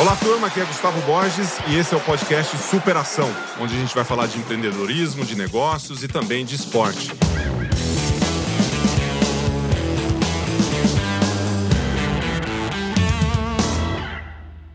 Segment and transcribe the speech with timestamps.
[0.00, 3.94] Olá, turma, aqui é Gustavo Borges e esse é o podcast Superação, onde a gente
[3.94, 7.12] vai falar de empreendedorismo, de negócios e também de esporte.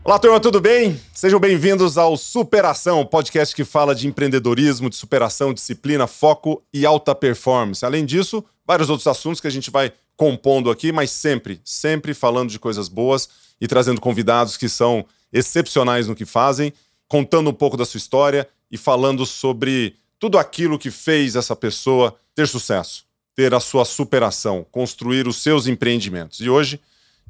[0.02, 0.98] Olá, turma, tudo bem?
[1.12, 7.14] Sejam bem-vindos ao Superação, podcast que fala de empreendedorismo, de superação, disciplina, foco e alta
[7.14, 7.84] performance.
[7.84, 12.50] Além disso, vários outros assuntos que a gente vai compondo aqui, mas sempre, sempre falando
[12.50, 13.28] de coisas boas
[13.60, 16.72] e trazendo convidados que são excepcionais no que fazem,
[17.06, 22.16] contando um pouco da sua história e falando sobre tudo aquilo que fez essa pessoa
[22.34, 26.40] ter sucesso, ter a sua superação, construir os seus empreendimentos.
[26.40, 26.80] E hoje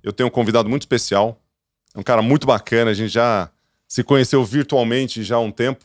[0.03, 1.41] eu tenho um convidado muito especial,
[1.95, 3.51] é um cara muito bacana, a gente já
[3.89, 5.85] se conheceu virtualmente já há um tempo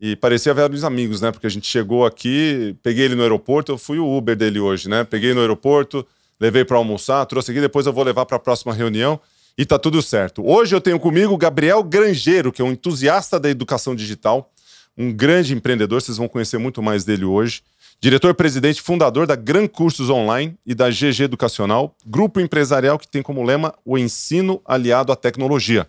[0.00, 1.32] e parecia velhos amigos, né?
[1.32, 4.88] Porque a gente chegou aqui, peguei ele no aeroporto, eu fui o Uber dele hoje,
[4.88, 5.04] né?
[5.04, 6.06] Peguei no aeroporto,
[6.38, 9.18] levei para almoçar, trouxe aqui, depois eu vou levar para a próxima reunião
[9.56, 10.46] e tá tudo certo.
[10.46, 14.52] Hoje eu tenho comigo Gabriel Grangeiro, que é um entusiasta da educação digital,
[14.98, 17.62] um grande empreendedor, vocês vão conhecer muito mais dele hoje.
[17.98, 23.42] Diretor-presidente fundador da Gran Cursos Online e da GG Educacional, grupo empresarial que tem como
[23.42, 25.88] lema o ensino aliado à tecnologia.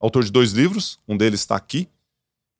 [0.00, 1.88] Autor de dois livros, um deles está aqui,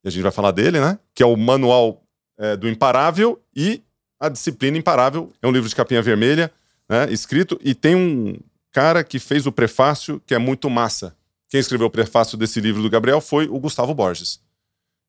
[0.04, 0.98] e a gente vai falar dele, né?
[1.14, 2.02] Que é o Manual
[2.38, 3.82] é, do Imparável e
[4.20, 5.32] a Disciplina Imparável.
[5.42, 6.50] É um livro de capinha vermelha,
[6.88, 7.10] né?
[7.12, 8.36] Escrito, e tem um
[8.72, 11.16] cara que fez o prefácio que é muito massa.
[11.48, 14.40] Quem escreveu o prefácio desse livro do Gabriel foi o Gustavo Borges.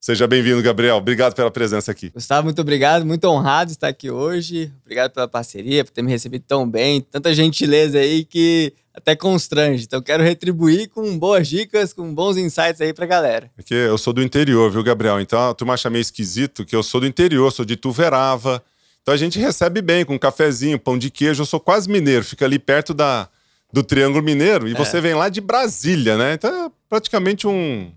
[0.01, 0.95] Seja bem-vindo, Gabriel.
[0.95, 2.09] Obrigado pela presença aqui.
[2.09, 3.05] Gustavo, muito obrigado.
[3.05, 4.71] Muito honrado de estar aqui hoje.
[4.81, 7.01] Obrigado pela parceria, por ter me recebido tão bem.
[7.01, 9.83] Tanta gentileza aí que até constrange.
[9.83, 13.51] Então, quero retribuir com boas dicas, com bons insights aí pra galera.
[13.57, 15.19] Porque eu sou do interior, viu, Gabriel?
[15.19, 18.63] Então, tu me acha meio esquisito que eu sou do interior, sou de Tuverava.
[19.01, 21.41] Então, a gente recebe bem com um cafezinho, pão de queijo.
[21.41, 23.27] Eu sou quase mineiro, fica ali perto da,
[23.71, 24.65] do Triângulo Mineiro.
[24.65, 24.75] E é.
[24.75, 26.35] você vem lá de Brasília, né?
[26.35, 27.91] Então, é praticamente um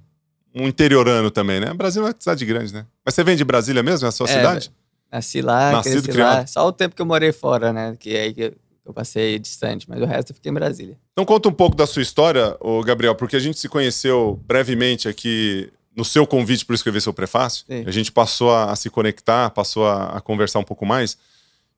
[0.55, 1.72] um interiorano também, né?
[1.72, 2.87] Brasil é uma cidade grande, né?
[3.04, 4.72] Mas você vem de Brasília mesmo, é a sua é, cidade?
[5.10, 6.38] Nasci lá, Nascido, cresci criado.
[6.38, 6.47] lá.
[6.47, 7.94] Só o tempo que eu morei fora, né?
[7.99, 8.54] Que é aí que
[8.84, 10.99] eu passei distante, mas o resto eu fiquei em Brasília.
[11.12, 15.09] Então conta um pouco da sua história, ô Gabriel, porque a gente se conheceu brevemente
[15.09, 17.65] aqui no seu convite para escrever seu prefácio.
[17.66, 17.84] Sim.
[17.87, 21.16] A gente passou a, a se conectar, passou a, a, conversar um pouco mais.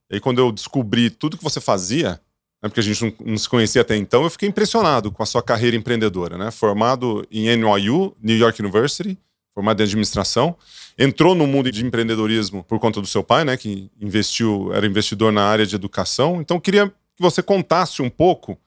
[0.08, 2.20] E aí quando eu descobri tudo que você fazia,
[2.64, 5.26] né, porque a gente não, não, se conhecia até então, eu fiquei impressionado com a
[5.26, 6.50] sua carreira empreendedora, né?
[6.50, 9.18] Formado em NYU, New York University,
[9.54, 10.56] formado em administração,
[10.98, 13.54] entrou no mundo de empreendedorismo por conta do seu pai, né?
[13.58, 16.40] Que investiu, era investidor na área de educação.
[16.40, 18.58] Então, queria que você contasse um pouco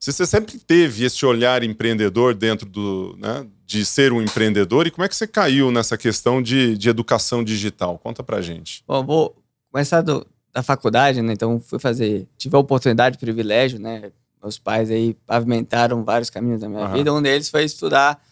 [0.00, 4.90] se você sempre teve esse olhar empreendedor dentro do, né, de ser um empreendedor e
[4.90, 7.98] como é que você caiu nessa questão de, de educação digital?
[7.98, 8.84] Conta pra gente.
[8.86, 9.36] Bom, vou
[9.72, 11.32] começar do, da faculdade, né?
[11.32, 14.12] Então fui fazer, tive a oportunidade, privilégio, né?
[14.40, 16.92] Meus pais aí pavimentaram vários caminhos da minha uhum.
[16.92, 17.12] vida.
[17.12, 18.22] Um deles foi estudar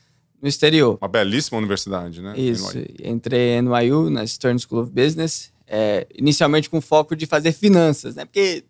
[0.41, 0.99] no exterior.
[1.01, 2.35] Uma belíssima universidade, né?
[2.39, 2.77] Isso.
[2.77, 2.87] NYU.
[3.03, 8.15] Entrei em NYU, na Stern School of Business, é, inicialmente com foco de fazer finanças,
[8.15, 8.25] né?
[8.25, 8.65] Porque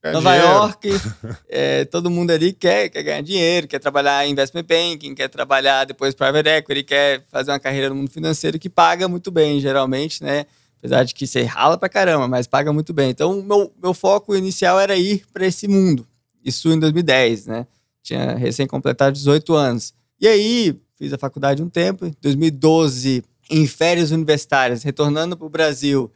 [0.00, 0.52] Ganhar Nova dinheiro.
[0.52, 0.88] York,
[1.48, 5.84] é, todo mundo ali quer, quer ganhar dinheiro, quer trabalhar em investment banking, quer trabalhar
[5.86, 10.22] depois private equity, quer fazer uma carreira no mundo financeiro que paga muito bem, geralmente,
[10.22, 10.46] né?
[10.78, 13.10] Apesar de que você rala pra caramba, mas paga muito bem.
[13.10, 16.06] Então, meu, meu foco inicial era ir para esse mundo.
[16.44, 17.66] Isso em 2010, né?
[18.02, 19.92] Tinha recém completado 18 anos.
[20.20, 22.06] E aí, fiz a faculdade um tempo.
[22.06, 26.10] Em 2012, em férias universitárias, retornando para o Brasil,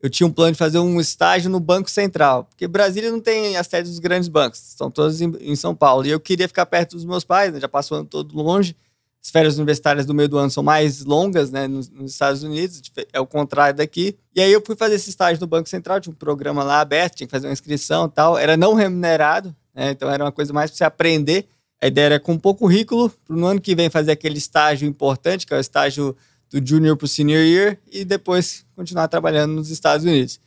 [0.00, 2.44] eu tinha um plano de fazer um estágio no Banco Central.
[2.44, 6.06] Porque Brasília não tem as sedes dos grandes bancos, são todos em, em São Paulo.
[6.06, 7.60] E eu queria ficar perto dos meus pais, né?
[7.60, 8.76] já passou ano todo longe
[9.24, 12.82] as férias universitárias do meio do ano são mais longas, né, nos, nos, Estados Unidos,
[13.12, 14.18] é o contrário daqui.
[14.34, 17.14] E aí eu fui fazer esse estágio no Banco Central, tinha um programa lá aberto,
[17.14, 20.52] tinha que fazer uma inscrição e tal, era não remunerado, né, então era uma coisa
[20.52, 21.46] mais para você aprender.
[21.80, 25.46] A ideia era com pouco currículo, para no ano que vem fazer aquele estágio importante,
[25.46, 26.16] que é o estágio
[26.50, 30.40] do junior para o senior year, e depois continuar trabalhando nos Estados Unidos.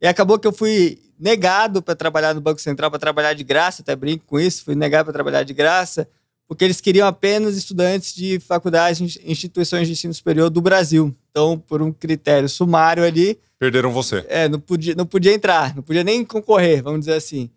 [0.00, 3.82] E acabou que eu fui negado para trabalhar no Banco Central, para trabalhar de graça,
[3.82, 6.08] até brinco com isso, fui negado para trabalhar de graça
[6.46, 11.14] porque eles queriam apenas estudantes de faculdades e instituições de ensino superior do Brasil.
[11.30, 13.38] Então, por um critério sumário ali.
[13.58, 14.24] Perderam você.
[14.28, 17.50] É, não podia, não podia entrar, não podia nem concorrer, vamos dizer assim.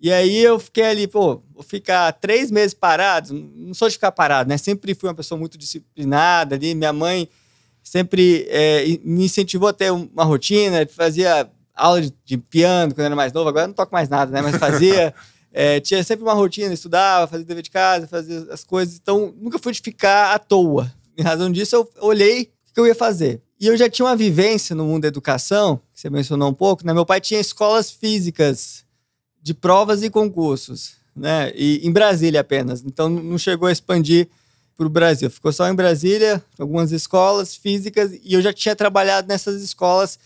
[0.00, 3.32] E aí eu fiquei ali, pô, vou ficar três meses parado.
[3.32, 4.58] Não sou de ficar parado, né?
[4.58, 6.74] Sempre fui uma pessoa muito disciplinada ali.
[6.74, 7.28] Minha mãe
[7.82, 13.06] sempre é, me incentivou a ter uma rotina, fazia aula de, de piano quando eu
[13.06, 13.48] era mais novo.
[13.48, 14.42] Agora não toco mais nada, né?
[14.42, 15.14] Mas fazia.
[15.58, 18.96] É, tinha sempre uma rotina, estudava, fazia dever de casa, fazia as coisas.
[19.00, 20.92] Então, nunca fui de ficar à toa.
[21.16, 23.40] Em razão disso, eu olhei o que eu ia fazer.
[23.58, 26.86] E eu já tinha uma vivência no mundo da educação, que você mencionou um pouco,
[26.86, 26.92] né?
[26.92, 28.84] Meu pai tinha escolas físicas
[29.42, 30.96] de provas e concursos.
[31.16, 31.50] né?
[31.54, 32.82] E em Brasília apenas.
[32.84, 34.28] Então não chegou a expandir
[34.76, 35.30] para o Brasil.
[35.30, 40.18] Ficou só em Brasília, algumas escolas físicas, e eu já tinha trabalhado nessas escolas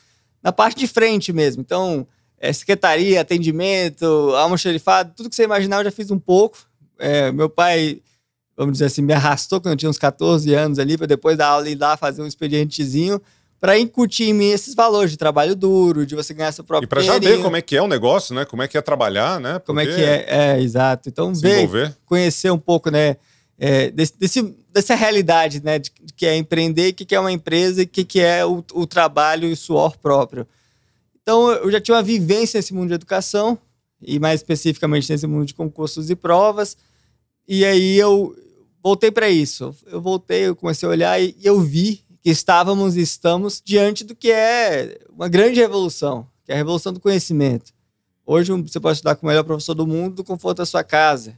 [0.43, 1.63] na parte de frente mesmo.
[1.63, 2.05] Então,
[2.41, 4.05] é, secretaria, atendimento,
[4.35, 6.59] almoxerifado, tudo que você imaginar eu já fiz um pouco.
[6.99, 8.01] É, meu pai,
[8.57, 11.47] vamos dizer assim, me arrastou quando eu tinha uns 14 anos ali, para depois da
[11.47, 13.21] aula ir lá fazer um expedientezinho
[13.61, 16.89] para incutir em mim esses valores de trabalho duro, de você ganhar seu próprio E
[16.89, 18.47] para já ver como é que é o negócio, né?
[18.47, 19.55] Como é que é trabalhar, né?
[19.55, 21.11] Porque como é que é, é exato.
[21.11, 23.19] Então, ver, conhecer um pouco, né?
[23.59, 25.79] É, desse, desse, dessa realidade, né?
[25.79, 28.21] De, de, que é empreender, o que, que é uma empresa e o que, que
[28.21, 30.47] é o, o trabalho e o suor próprio.
[31.23, 33.59] Então, eu já tinha uma vivência nesse mundo de educação,
[34.03, 36.77] e mais especificamente nesse mundo de concursos e provas.
[37.47, 38.35] E aí eu
[38.83, 39.75] voltei para isso.
[39.87, 44.15] Eu voltei, eu comecei a olhar e eu vi que estávamos e estamos diante do
[44.15, 47.73] que é uma grande revolução, que é a revolução do conhecimento.
[48.27, 51.35] Hoje você pode estudar com o melhor professor do mundo do conforto da sua casa.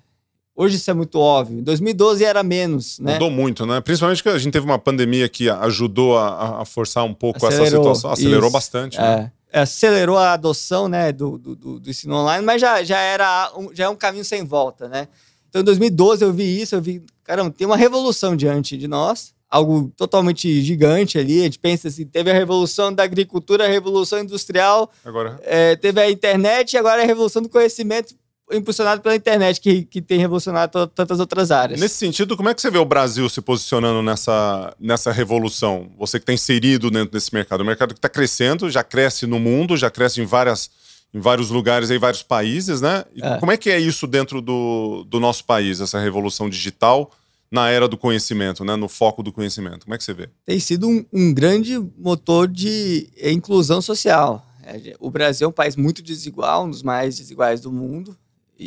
[0.55, 1.61] Hoje isso é muito óbvio.
[1.61, 3.15] Em 2012 era menos, né?
[3.15, 3.81] Mudou muito, né?
[3.81, 7.67] Principalmente que a gente teve uma pandemia que ajudou a, a forçar um pouco acelerou,
[7.67, 8.11] essa situação.
[8.11, 8.51] Acelerou isso.
[8.51, 9.33] bastante, né?
[9.33, 13.85] É, acelerou a adoção né, do, do, do, ensino online, mas já, já, era já
[13.85, 15.09] é um caminho sem volta, né?
[15.49, 19.35] Então, em 2012 eu vi isso, eu vi, caramba, tem uma revolução diante de nós
[19.53, 21.41] algo totalmente gigante ali.
[21.41, 25.39] A gente pensa assim, teve a revolução da agricultura, a revolução industrial, agora...
[25.43, 28.15] É, teve a internet e agora a revolução do conhecimento
[28.53, 31.81] impulsionado pela internet, que, que tem revolucionado tantas outras áreas.
[31.81, 35.91] Nesse sentido, como é que você vê o Brasil se posicionando nessa, nessa revolução?
[35.99, 37.61] Você que está inserido dentro desse mercado.
[37.61, 40.71] O mercado que está crescendo, já cresce no mundo, já cresce em várias
[41.15, 43.05] em vários lugares em vários países, né?
[43.21, 43.37] É.
[43.37, 47.11] Como é que é isso dentro do, do nosso país, essa revolução digital?
[47.53, 48.75] na era do conhecimento, né?
[48.77, 49.85] no foco do conhecimento.
[49.85, 50.31] Como é que você vê?
[50.47, 54.47] Tem sido um, um grande motor de inclusão social.
[54.65, 58.17] É, o Brasil é um país muito desigual, um dos mais desiguais do mundo,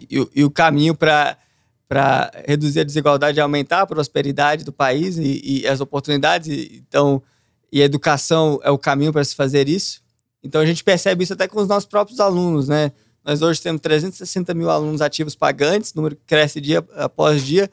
[0.10, 1.38] e, e, e o caminho para
[1.88, 6.48] para reduzir a desigualdade e aumentar a prosperidade do país e, e as oportunidades.
[6.72, 7.22] Então,
[7.72, 10.02] e a educação é o caminho para se fazer isso.
[10.44, 12.92] Então, a gente percebe isso até com os nossos próprios alunos, né?
[13.24, 17.70] Nós hoje temos 360 mil alunos ativos pagantes, número cresce dia após dia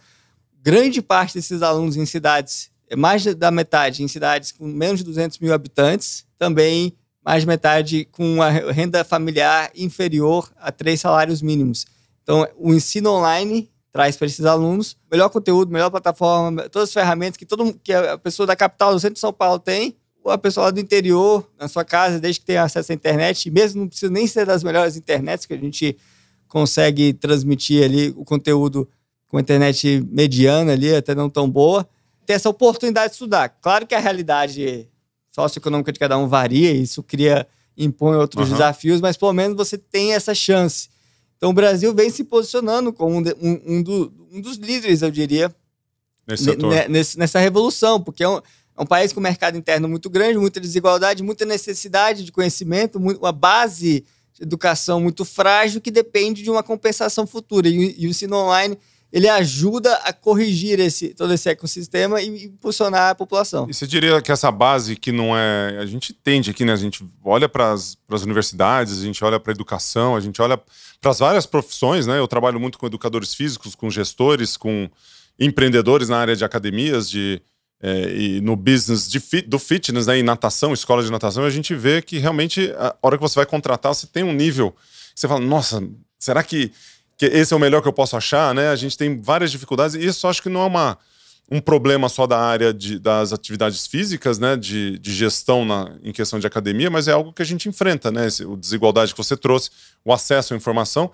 [0.63, 5.05] grande parte desses alunos em cidades, é mais da metade em cidades com menos de
[5.05, 11.43] 200 mil habitantes, também mais de metade com uma renda familiar inferior a três salários
[11.43, 11.87] mínimos.
[12.23, 17.37] Então, o ensino online traz para esses alunos melhor conteúdo, melhor plataforma, todas as ferramentas
[17.37, 20.39] que todo que a pessoa da capital, do centro de São Paulo tem, ou a
[20.39, 23.89] pessoa lá do interior, na sua casa, desde que tenha acesso à internet, mesmo não
[23.89, 25.97] precisa nem ser das melhores internets que a gente
[26.49, 28.89] consegue transmitir ali o conteúdo
[29.29, 31.89] com a internet mediana ali, até não tão boa,
[32.27, 33.49] ter essa oportunidade de estudar.
[33.49, 34.89] Claro que a realidade
[35.31, 37.47] socioeconômica de cada um varia, isso cria,
[37.77, 38.53] impõe outros uhum.
[38.55, 40.91] desafios, mas pelo menos você tem essa chance.
[41.43, 45.11] Então o Brasil vem se posicionando como um, um, um, do, um dos líderes, eu
[45.11, 45.53] diria,
[46.25, 46.57] Nesse.
[46.89, 50.61] Nesse, nessa revolução, porque é um, é um país com mercado interno muito grande, muita
[50.61, 54.05] desigualdade, muita necessidade de conhecimento, uma base
[54.35, 57.69] de educação muito frágil que depende de uma compensação futura.
[57.69, 58.79] E, e o ensino online
[59.13, 63.69] ele ajuda a corrigir esse, todo esse ecossistema e impulsionar a população.
[63.69, 65.79] E você diria que essa base que não é.
[65.81, 66.73] A gente tende aqui, né?
[66.73, 70.59] A gente olha para as universidades, a gente olha para a educação, a gente olha
[71.03, 72.19] para as várias profissões, né?
[72.19, 74.89] Eu trabalho muito com educadores físicos, com gestores, com
[75.39, 77.43] empreendedores na área de academias, de.
[77.85, 81.75] É, e no business de do fitness, né, em natação, escola de natação, a gente
[81.75, 84.73] vê que realmente a hora que você vai contratar, você tem um nível.
[85.13, 85.83] Você fala, nossa,
[86.17, 86.71] será que
[87.19, 88.69] que esse é o melhor que eu posso achar, né?
[88.69, 90.99] A gente tem várias dificuldades e isso acho que não é uma,
[91.53, 94.57] um problema só da área de, das atividades físicas, né?
[94.57, 98.11] De, de gestão na, em questão de academia, mas é algo que a gente enfrenta,
[98.11, 98.27] né?
[98.27, 99.71] Esse, o desigualdade que você trouxe,
[100.03, 101.11] o acesso à informação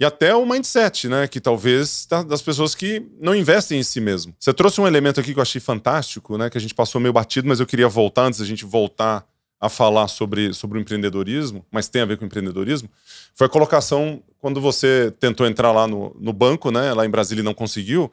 [0.00, 1.28] e até o mindset, né?
[1.28, 4.34] Que talvez das pessoas que não investem em si mesmo.
[4.40, 6.48] Você trouxe um elemento aqui que eu achei fantástico, né?
[6.48, 9.26] Que a gente passou meio batido, mas eu queria voltar antes da gente voltar
[9.60, 12.88] a falar sobre, sobre o empreendedorismo, mas tem a ver com empreendedorismo,
[13.34, 17.40] foi a colocação quando você tentou entrar lá no, no banco, né, lá em Brasília
[17.40, 18.12] e não conseguiu,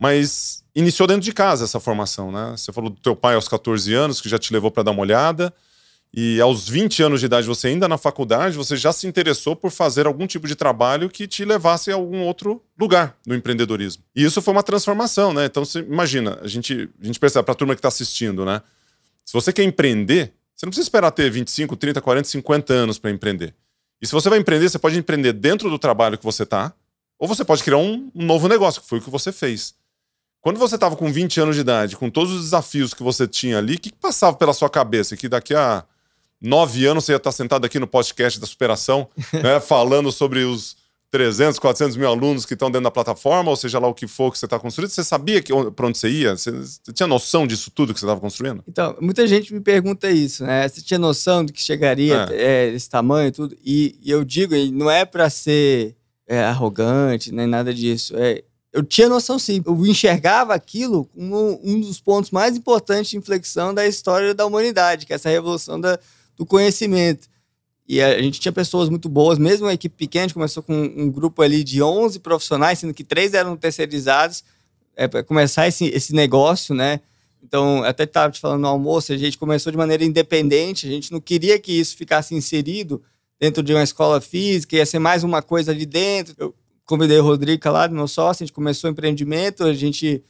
[0.00, 2.54] mas iniciou dentro de casa essa formação, né?
[2.56, 5.02] Você falou do teu pai aos 14 anos, que já te levou para dar uma
[5.02, 5.52] olhada,
[6.12, 9.70] e aos 20 anos de idade, você ainda na faculdade, você já se interessou por
[9.70, 14.02] fazer algum tipo de trabalho que te levasse a algum outro lugar no empreendedorismo.
[14.16, 15.44] E isso foi uma transformação, né?
[15.44, 18.62] Então, você imagina, a gente, a gente percebe, para a turma que está assistindo, né?
[19.24, 23.10] Se você quer empreender, você não precisa esperar ter 25, 30, 40, 50 anos para
[23.10, 23.54] empreender.
[24.00, 26.72] E se você vai empreender, você pode empreender dentro do trabalho que você está,
[27.18, 29.74] ou você pode criar um, um novo negócio, que foi o que você fez.
[30.40, 33.58] Quando você estava com 20 anos de idade, com todos os desafios que você tinha
[33.58, 35.16] ali, o que, que passava pela sua cabeça?
[35.16, 35.84] Que daqui a
[36.40, 39.06] nove anos você ia estar sentado aqui no podcast da superação,
[39.42, 40.76] né, falando sobre os
[41.10, 44.30] 300, 400 mil alunos que estão dentro da plataforma, ou seja lá o que for
[44.30, 45.42] que você está construindo, você sabia
[45.74, 46.36] para onde você ia?
[46.36, 48.62] Você, você, tinha noção disso tudo que você estava construindo?
[48.66, 50.66] Então, muita gente me pergunta isso, né?
[50.68, 52.68] Você tinha noção de que chegaria é.
[52.68, 53.56] É, esse tamanho e tudo?
[53.62, 55.96] E, e, eu digo, não é para ser
[56.28, 58.14] é, arrogante, nem nada disso.
[58.16, 59.62] É, eu tinha noção sim.
[59.66, 65.06] Eu enxergava aquilo como um dos pontos mais importantes de inflexão da história da humanidade,
[65.06, 65.98] que é essa revolução da,
[66.36, 67.28] do conhecimento.
[67.88, 70.74] E a gente tinha pessoas muito boas, mesmo a equipe pequena, a gente começou com
[70.74, 74.44] um grupo ali de 11 profissionais, sendo que três eram terceirizados,
[74.94, 77.00] é, para começar esse, esse negócio, né?
[77.42, 81.10] Então, até estava te falando no almoço, a gente começou de maneira independente, a gente
[81.10, 83.02] não queria que isso ficasse inserido
[83.40, 86.34] dentro de uma escola física, ia ser mais uma coisa ali dentro.
[86.38, 86.54] Eu
[86.90, 90.22] convidei o Rodrigo lá, meu sócio, a gente começou o empreendimento, a gente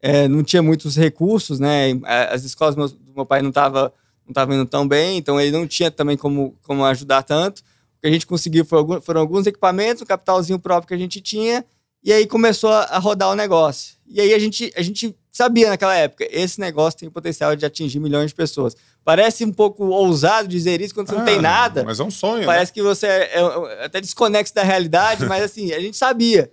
[0.00, 1.98] é, não tinha muitos recursos, né?
[2.30, 3.90] As escolas do meu pai não estavam
[4.24, 7.58] não estava indo tão bem, então ele não tinha também como, como ajudar tanto.
[7.58, 11.20] O que a gente conseguiu foram, foram alguns equipamentos, o capitalzinho próprio que a gente
[11.20, 11.64] tinha,
[12.04, 13.96] e aí começou a, rodar o negócio.
[14.06, 17.64] E aí a gente, a gente sabia naquela época, esse negócio tem o potencial de
[17.64, 18.76] atingir milhões de pessoas.
[19.02, 21.84] Parece um pouco ousado dizer isso quando você não tem ah, nada.
[21.84, 22.44] Mas é um sonho.
[22.44, 22.74] Parece né?
[22.74, 26.52] que você é, é, até desconexo da realidade, mas assim, a gente sabia.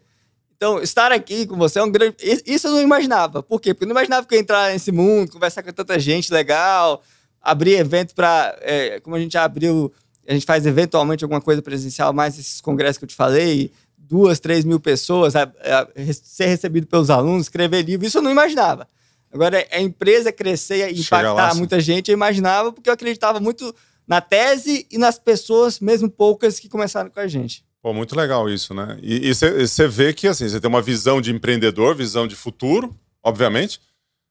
[0.56, 2.16] Então, estar aqui com você é um grande.
[2.46, 3.44] Isso eu não imaginava.
[3.44, 3.74] Por quê?
[3.74, 7.04] Porque eu não imaginava que eu ia entrar nesse mundo, conversar com tanta gente legal,
[7.42, 8.58] abrir evento para.
[8.62, 9.94] É, como a gente abriu,
[10.28, 13.72] a gente faz eventualmente alguma coisa presencial, mais esses congressos que eu te falei,
[14.10, 18.32] duas, três mil pessoas, a, a, ser recebido pelos alunos, escrever livro, isso eu não
[18.32, 18.88] imaginava.
[19.32, 23.74] Agora, a empresa crescer e impactar lá, muita gente, eu imaginava, porque eu acreditava muito
[24.08, 27.64] na tese e nas pessoas, mesmo poucas, que começaram com a gente.
[27.82, 28.98] Pô, muito legal isso, né?
[29.02, 33.80] E você vê que assim, você tem uma visão de empreendedor, visão de futuro, obviamente.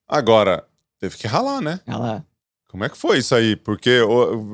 [0.07, 0.65] Agora,
[0.99, 1.81] teve que ralar, né?
[1.87, 2.27] Ralar.
[2.69, 3.57] Como é que foi isso aí?
[3.57, 4.01] Porque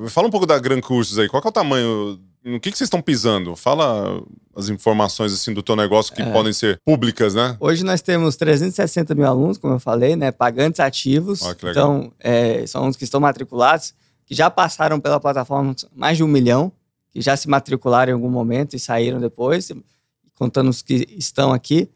[0.09, 1.29] fala um pouco da Gran Cursos aí.
[1.29, 2.21] Qual é o tamanho?
[2.45, 3.57] No que, que vocês estão pisando?
[3.57, 4.23] Fala
[4.55, 6.31] as informações assim do teu negócio que é.
[6.31, 7.57] podem ser públicas, né?
[7.59, 10.31] Hoje nós temos 360 mil alunos, como eu falei, né?
[10.31, 11.41] Pagantes ativos.
[11.41, 13.95] Oh, então, é, são os que estão matriculados,
[14.27, 16.71] que já passaram pela plataforma mais de um milhão,
[17.11, 19.73] que já se matricularam em algum momento e saíram depois,
[20.35, 21.89] contando os que estão aqui.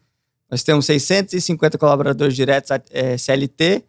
[0.49, 3.83] Nós temos 650 colaboradores diretos é, CLT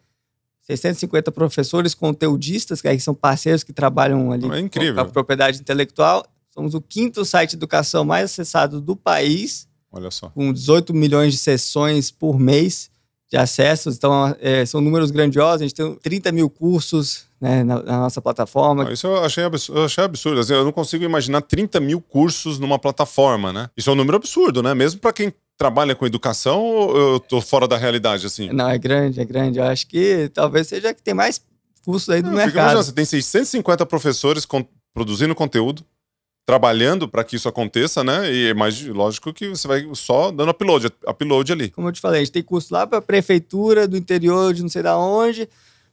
[0.61, 6.25] 650 professores conteudistas, que são parceiros que trabalham ali é com a propriedade intelectual.
[6.53, 9.67] Somos o quinto site de educação mais acessado do país.
[9.91, 10.29] Olha só.
[10.29, 12.91] Com 18 milhões de sessões por mês
[13.29, 13.95] de acessos.
[13.95, 15.61] Então, é, são números grandiosos.
[15.61, 18.91] A gente tem 30 mil cursos né, na, na, nossa plataforma.
[18.91, 19.79] Isso eu achei absurdo.
[19.79, 20.39] Eu, achei absurdo.
[20.41, 23.69] Assim, eu não consigo imaginar 30 mil cursos numa plataforma, né?
[23.75, 24.73] Isso é um número absurdo, né?
[24.73, 28.49] Mesmo para quem trabalha com educação ou eu tô fora da realidade, assim?
[28.51, 29.59] Não, é grande, é grande.
[29.59, 31.41] Eu acho que talvez seja que tem mais
[31.85, 32.77] cursos aí do não, mercado.
[32.77, 35.85] você tem 650 professores com, produzindo conteúdo,
[36.51, 38.29] trabalhando para que isso aconteça, né?
[38.29, 41.69] E é mais lógico que você vai só dando upload, upload ali.
[41.69, 44.67] Como eu te falei, a gente tem curso lá para prefeitura do interior de não
[44.67, 45.47] sei da onde,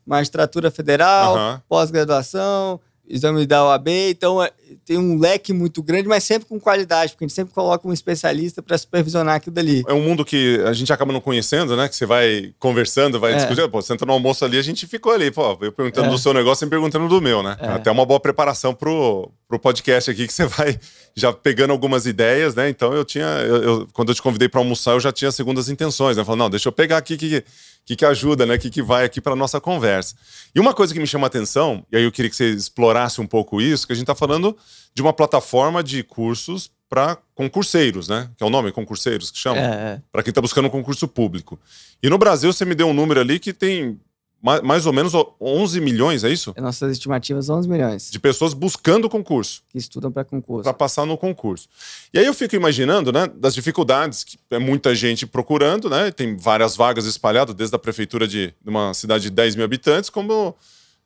[0.05, 1.61] magistratura federal, uhum.
[1.69, 4.51] pós-graduação, exame da OAB, então é,
[4.85, 7.93] tem um leque muito grande, mas sempre com qualidade, porque a gente sempre coloca um
[7.93, 9.83] especialista para supervisionar aquilo dali.
[9.89, 11.89] É um mundo que a gente acaba não conhecendo, né?
[11.89, 13.37] Que você vai conversando, vai é.
[13.37, 13.69] discutindo.
[13.71, 16.11] Pô, você entra no almoço ali, a gente ficou ali, pô, eu perguntando é.
[16.11, 17.57] do seu negócio e perguntando do meu, né?
[17.61, 17.69] É.
[17.69, 20.79] Até uma boa preparação pro, pro podcast aqui, que você vai
[21.15, 22.69] já pegando algumas ideias, né?
[22.69, 25.69] Então eu tinha, eu, eu quando eu te convidei para almoçar, eu já tinha segundas
[25.69, 26.25] intenções, né?
[26.25, 27.45] Falando, não, deixa eu pegar aqui que
[27.89, 28.59] que, que ajuda, né?
[28.59, 30.15] Que, que vai aqui para nossa conversa.
[30.55, 33.19] E uma coisa que me chama a atenção, e aí eu queria que você explorasse
[33.19, 34.55] um pouco isso, que a gente está falando
[34.95, 38.29] de uma plataforma de cursos para concurseiros, né?
[38.37, 39.59] Que é o nome, concurseiros, que chama?
[39.59, 39.63] É.
[39.63, 40.03] é.
[40.13, 41.59] Para quem está buscando um concurso público.
[42.03, 43.99] E no Brasil você me deu um número ali que tem
[44.41, 46.53] mais ou menos 11 milhões, é isso?
[46.57, 48.11] É nossas estimativas, 11 milhões.
[48.11, 49.63] De pessoas buscando concurso.
[49.69, 50.63] Que estudam para concurso.
[50.63, 51.69] Para passar no concurso.
[52.15, 56.13] E aí eu fico imaginando, né, das dificuldades, que é muita gente procurando, né?
[56.13, 60.09] Tem várias vagas espalhadas, desde a prefeitura de, de uma cidade de 10 mil habitantes,
[60.09, 60.55] como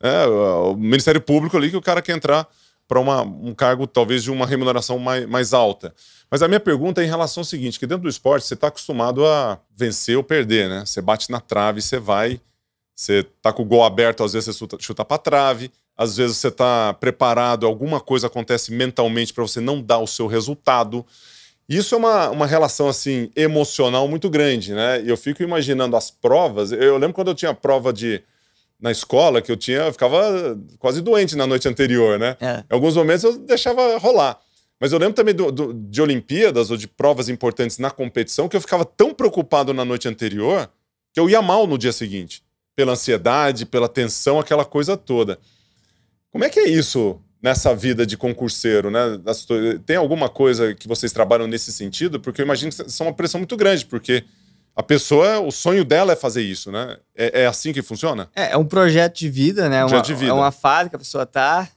[0.00, 2.46] é, o Ministério Público ali, que o cara quer entrar
[2.86, 5.94] para um cargo, talvez, de uma remuneração mais, mais alta.
[6.30, 8.66] Mas a minha pergunta é em relação ao seguinte: que dentro do esporte você está
[8.66, 10.84] acostumado a vencer ou perder, né?
[10.84, 12.38] Você bate na trave, você vai
[12.94, 16.36] você tá com o gol aberto, às vezes você chuta, chuta para trave, às vezes
[16.36, 21.04] você tá preparado, alguma coisa acontece mentalmente para você não dar o seu resultado.
[21.68, 25.02] Isso é uma, uma relação assim emocional muito grande, né?
[25.02, 26.72] E eu fico imaginando as provas.
[26.72, 28.22] Eu lembro quando eu tinha prova de
[28.80, 32.36] na escola que eu tinha, eu ficava quase doente na noite anterior, né?
[32.40, 32.64] É.
[32.68, 34.40] Em alguns momentos eu deixava rolar.
[34.80, 38.56] Mas eu lembro também do, do, de Olimpíadas ou de provas importantes na competição que
[38.56, 40.68] eu ficava tão preocupado na noite anterior
[41.12, 42.41] que eu ia mal no dia seguinte
[42.74, 45.38] pela ansiedade, pela tensão, aquela coisa toda.
[46.30, 49.20] Como é que é isso nessa vida de concurseiro, né?
[49.84, 52.20] Tem alguma coisa que vocês trabalham nesse sentido?
[52.20, 54.24] Porque eu imagino que é uma pressão muito grande, porque
[54.74, 56.96] a pessoa, o sonho dela é fazer isso, né?
[57.14, 58.30] É, é assim que funciona?
[58.34, 59.80] É, é, um projeto de vida, né?
[59.80, 60.30] Projeto uma, de vida.
[60.30, 61.68] É uma fase que a pessoa tá.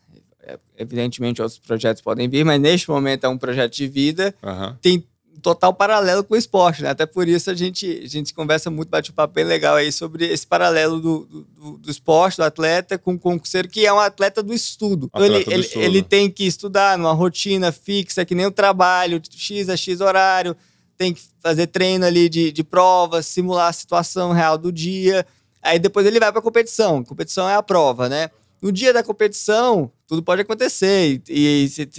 [0.42, 4.34] É, evidentemente, outros projetos podem vir, mas neste momento é um projeto de vida.
[4.42, 4.75] Uhum.
[4.82, 5.06] Tem
[5.42, 6.89] total paralelo com o esporte, né?
[6.89, 9.92] Até por isso a gente, a gente conversa muito, bate um papo bem legal aí
[9.92, 14.00] sobre esse paralelo do, do, do esporte, do atleta com o concurseiro, que é um
[14.00, 15.08] atleta do estudo.
[15.08, 15.84] Então, ele, ele, estudo.
[15.84, 20.56] ele tem que estudar numa rotina fixa, que nem o trabalho, X a X horário,
[20.98, 25.25] tem que fazer treino ali de, de provas, simular a situação real do dia.
[25.62, 27.04] Aí depois ele vai para a competição.
[27.04, 28.30] Competição é a prova, né?
[28.62, 31.22] No dia da competição, tudo pode acontecer.
[31.27, 31.89] E, e se,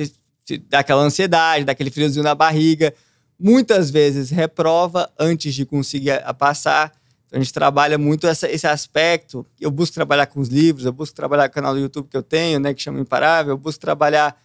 [0.45, 2.95] se dá aquela ansiedade, dá aquele friozinho na barriga
[3.39, 6.93] muitas vezes reprova antes de conseguir passar.
[7.27, 9.47] Então, a gente trabalha muito essa, esse aspecto.
[9.61, 12.17] Eu busco trabalhar com os livros, eu busco trabalhar com o canal do YouTube que
[12.17, 14.41] eu tenho, né, que chama Imparável, eu busco trabalhar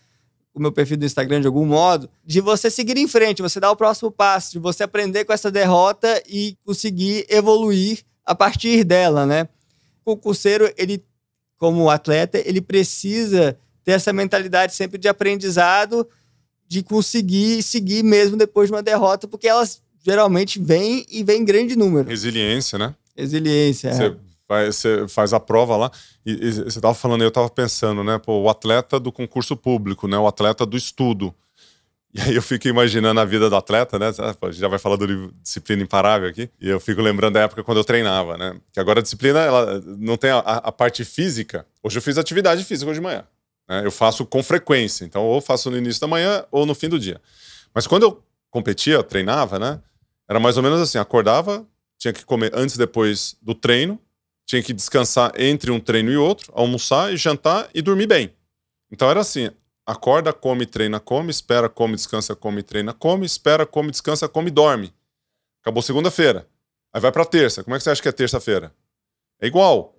[0.54, 3.72] o meu perfil do Instagram de algum modo, de você seguir em frente, você dar
[3.72, 9.26] o próximo passo, de você aprender com essa derrota e conseguir evoluir a partir dela,
[9.26, 9.48] né?
[10.04, 11.04] O concurseiro, ele,
[11.58, 16.08] como atleta, ele precisa ter essa mentalidade sempre de aprendizado
[16.72, 21.44] de conseguir seguir mesmo depois de uma derrota, porque elas geralmente vêm e vêm em
[21.44, 22.08] grande número.
[22.08, 22.96] Resiliência, né?
[23.14, 23.90] Resiliência.
[23.90, 23.94] É.
[23.94, 24.16] Você,
[24.48, 25.92] vai, você faz a prova lá
[26.26, 28.18] e, e você estava falando, eu estava pensando, né?
[28.20, 30.18] Pô, o atleta do concurso público, né?
[30.18, 31.36] O atleta do estudo.
[32.14, 34.06] E aí eu fico imaginando a vida do atleta, né?
[34.52, 36.50] Já vai falar do livro Disciplina Imparável aqui.
[36.58, 38.56] E eu fico lembrando da época quando eu treinava, né?
[38.72, 41.66] Que agora a disciplina, ela não tem a, a parte física.
[41.84, 43.26] Hoje eu fiz atividade física hoje de manhã.
[43.72, 43.86] Né?
[43.86, 47.00] Eu faço com frequência, então ou faço no início da manhã ou no fim do
[47.00, 47.22] dia.
[47.74, 49.82] Mas quando eu competia, treinava, né?
[50.30, 51.66] Era mais ou menos assim: acordava,
[51.98, 53.98] tinha que comer antes e depois do treino,
[54.46, 58.36] tinha que descansar entre um treino e outro, almoçar e jantar e dormir bem.
[58.92, 59.50] Então era assim:
[59.86, 64.94] acorda, come, treina, come, espera, come, descansa, come, treina, come, espera, come, descansa, come, dorme.
[65.62, 66.46] Acabou segunda-feira.
[66.92, 67.64] Aí vai para terça.
[67.64, 68.76] Como é que você acha que é terça-feira?
[69.40, 69.96] É igual.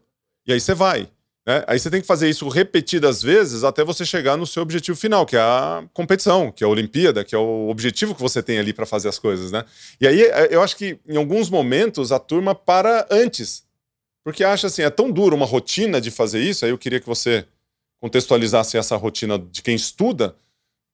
[0.46, 1.10] E aí você vai.
[1.46, 1.64] Né?
[1.66, 5.26] Aí você tem que fazer isso repetidas vezes até você chegar no seu objetivo final,
[5.26, 8.58] que é a competição, que é a Olimpíada, que é o objetivo que você tem
[8.58, 9.64] ali para fazer as coisas, né?
[10.00, 13.64] E aí é, eu acho que em alguns momentos a turma para antes,
[14.24, 17.06] porque acha assim, é tão duro uma rotina de fazer isso, aí eu queria que
[17.06, 17.44] você
[18.00, 20.36] contextualizasse essa rotina de quem estuda,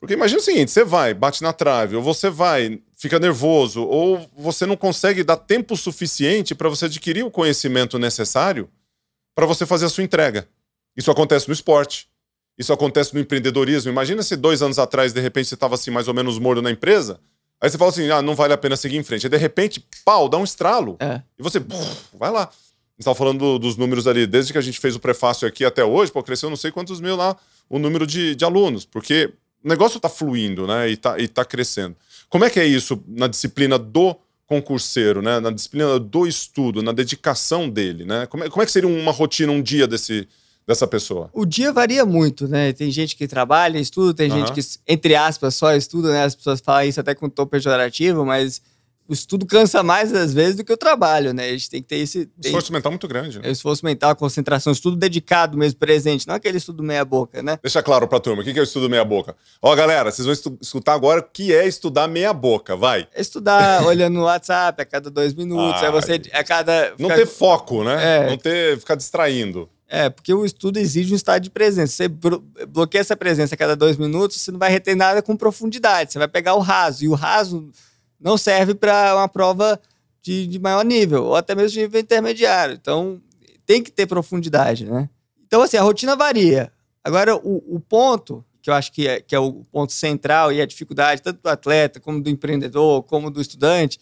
[0.01, 4.31] porque imagina o seguinte, você vai, bate na trave, ou você vai, fica nervoso, ou
[4.37, 8.71] você não consegue dar tempo suficiente para você adquirir o conhecimento necessário
[9.39, 10.49] para você fazer a sua entrega.
[10.97, 12.09] Isso acontece no esporte,
[12.59, 13.89] isso acontece no empreendedorismo.
[13.89, 16.73] Imagina se dois anos atrás, de repente, você estava assim, mais ou menos morno na
[16.73, 17.21] empresa,
[17.61, 19.27] aí você fala assim, ah, não vale a pena seguir em frente.
[19.27, 20.97] Aí, de repente, pau, dá um estralo.
[20.99, 21.23] É.
[21.39, 21.63] E você,
[22.15, 22.51] vai lá.
[22.99, 25.85] Estava falando do, dos números ali, desde que a gente fez o prefácio aqui até
[25.85, 27.37] hoje, pô, cresceu não sei quantos mil lá
[27.71, 29.33] o número de, de alunos, porque
[29.65, 31.95] o negócio está fluindo, né, e está e tá crescendo.
[32.29, 34.17] Como é que é isso na disciplina do
[34.49, 35.39] concurseiro, né?
[35.39, 38.27] Na disciplina do estudo, na dedicação dele, né?
[38.27, 40.27] Como é, como é que seria uma rotina, um dia desse,
[40.67, 41.29] dessa pessoa?
[41.35, 42.73] O dia varia muito, né?
[42.73, 44.39] Tem gente que trabalha, estuda, tem uhum.
[44.39, 46.25] gente que, entre aspas, só estuda, né?
[46.25, 48.63] As pessoas falam isso até com tom pejorativo, mas
[49.09, 51.47] o estudo cansa mais às vezes do que o trabalho, né?
[51.47, 52.27] A gente tem que ter esse.
[52.27, 53.39] Tem, esforço mental muito grande.
[53.39, 53.51] Né?
[53.51, 57.59] Esforço mental, concentração, estudo dedicado mesmo, presente, não aquele estudo meia-boca, né?
[57.63, 59.35] Deixa claro pra turma, o que é o estudo meia-boca?
[59.63, 63.09] Ó, galera, vocês vão escutar agora o que é estudar meia-boca, vai.
[63.15, 66.93] É estudar olhando no WhatsApp a cada dois minutos, é você a cada.
[66.99, 68.27] Não ter foco, né?
[68.27, 68.31] É.
[68.31, 68.79] Não ter.
[68.79, 69.71] ficar distraindo.
[69.91, 71.95] É, porque o estudo exige um estado de presença.
[71.95, 72.09] Você
[72.67, 76.13] bloqueia essa presença a cada dois minutos, você não vai reter nada com profundidade.
[76.13, 77.03] Você vai pegar o raso.
[77.05, 77.71] E o raso
[78.21, 79.81] não serve para uma prova
[80.23, 82.75] de, de, maior nível, ou até mesmo de nível intermediário.
[82.75, 83.21] Então,
[83.65, 85.09] tem que ter profundidade, né?
[85.47, 86.73] Então, assim, a rotina varia.
[87.03, 90.61] Agora, o, o ponto, que eu acho que é, que é o ponto central e
[90.61, 93.99] a dificuldade, tanto do atleta, como do empreendedor, como do estudante,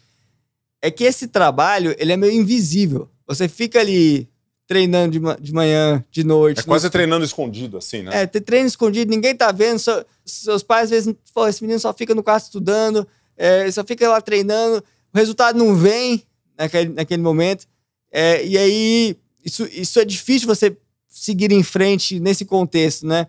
[0.83, 3.09] é que esse trabalho, ele é meio invisível.
[3.26, 4.29] Você fica ali
[4.66, 6.61] treinando de, de manhã, de noite.
[6.61, 6.90] É quase no...
[6.90, 8.22] treinando escondido, assim, né?
[8.22, 9.79] É, ter treino escondido, ninguém tá vendo.
[9.79, 13.85] Só, seus pais, às vezes, pô, esse menino só fica no quarto estudando é, só
[13.85, 14.83] fica lá treinando,
[15.14, 16.25] o resultado não vem
[16.59, 17.66] naquele, naquele momento.
[18.11, 20.77] É, e aí, isso, isso é difícil você
[21.09, 23.27] seguir em frente nesse contexto, né?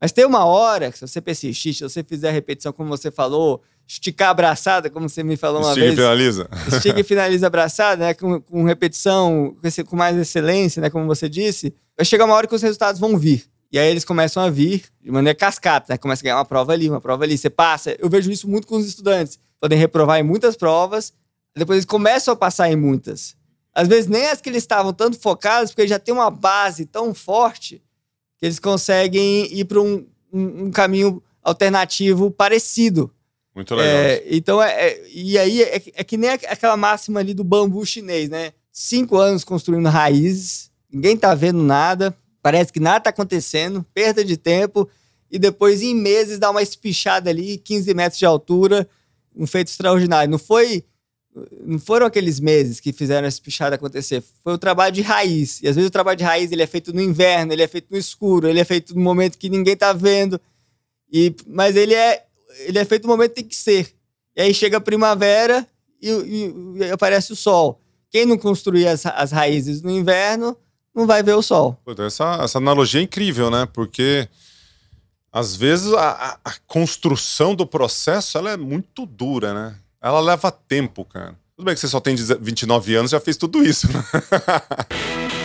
[0.00, 3.10] Mas tem uma hora que se você persistir, se você fizer a repetição como você
[3.10, 5.86] falou, esticar a abraçada, como você me falou uma vez.
[5.86, 6.48] Estica e finaliza.
[6.66, 8.14] Estica e finaliza a abraçada, né?
[8.14, 10.90] Com, com repetição, com mais excelência, né?
[10.90, 11.72] Como você disse.
[11.96, 13.44] Vai chegar uma hora que os resultados vão vir.
[13.72, 15.96] E aí eles começam a vir de maneira cascata, né?
[15.96, 17.38] Começa a ganhar uma prova ali, uma prova ali.
[17.38, 17.96] Você passa.
[17.98, 19.38] Eu vejo isso muito com os estudantes.
[19.58, 21.14] Podem reprovar em muitas provas,
[21.56, 23.34] depois eles começam a passar em muitas.
[23.74, 27.14] Às vezes nem as que eles estavam tanto focados, porque já tem uma base tão
[27.14, 27.82] forte
[28.38, 33.10] que eles conseguem ir para um, um, um caminho alternativo parecido.
[33.54, 33.94] Muito legal.
[33.94, 37.84] É, então, é, é, e aí é, é, que nem aquela máxima ali do bambu
[37.86, 38.52] chinês, né?
[38.70, 44.36] Cinco anos construindo raízes, ninguém tá vendo nada, parece que nada tá acontecendo, perda de
[44.36, 44.88] tempo,
[45.30, 48.86] e depois em meses dá uma espichada ali, 15 metros de altura,
[49.34, 50.30] um feito extraordinário.
[50.30, 50.84] Não foi.
[51.64, 54.22] Não foram aqueles meses que fizeram essa espichada acontecer.
[54.44, 55.62] Foi o trabalho de raiz.
[55.62, 57.86] E às vezes o trabalho de raiz ele é feito no inverno, ele é feito
[57.90, 60.38] no escuro, ele é feito no momento que ninguém tá vendo.
[61.10, 62.26] E, mas ele é,
[62.66, 63.94] ele é feito no momento que tem que ser.
[64.36, 65.66] E aí chega a primavera
[66.00, 67.80] e, e, e aparece o sol.
[68.10, 70.54] Quem não construir as, as raízes no inverno
[70.94, 71.78] não vai ver o sol.
[71.98, 73.66] Essa, essa analogia é incrível, né?
[73.72, 74.28] Porque
[75.32, 79.76] às vezes a, a, construção do processo ela é muito dura, né?
[80.00, 81.34] Ela leva tempo, cara.
[81.56, 84.04] Tudo bem que você só tem 29 anos já fez tudo isso, né?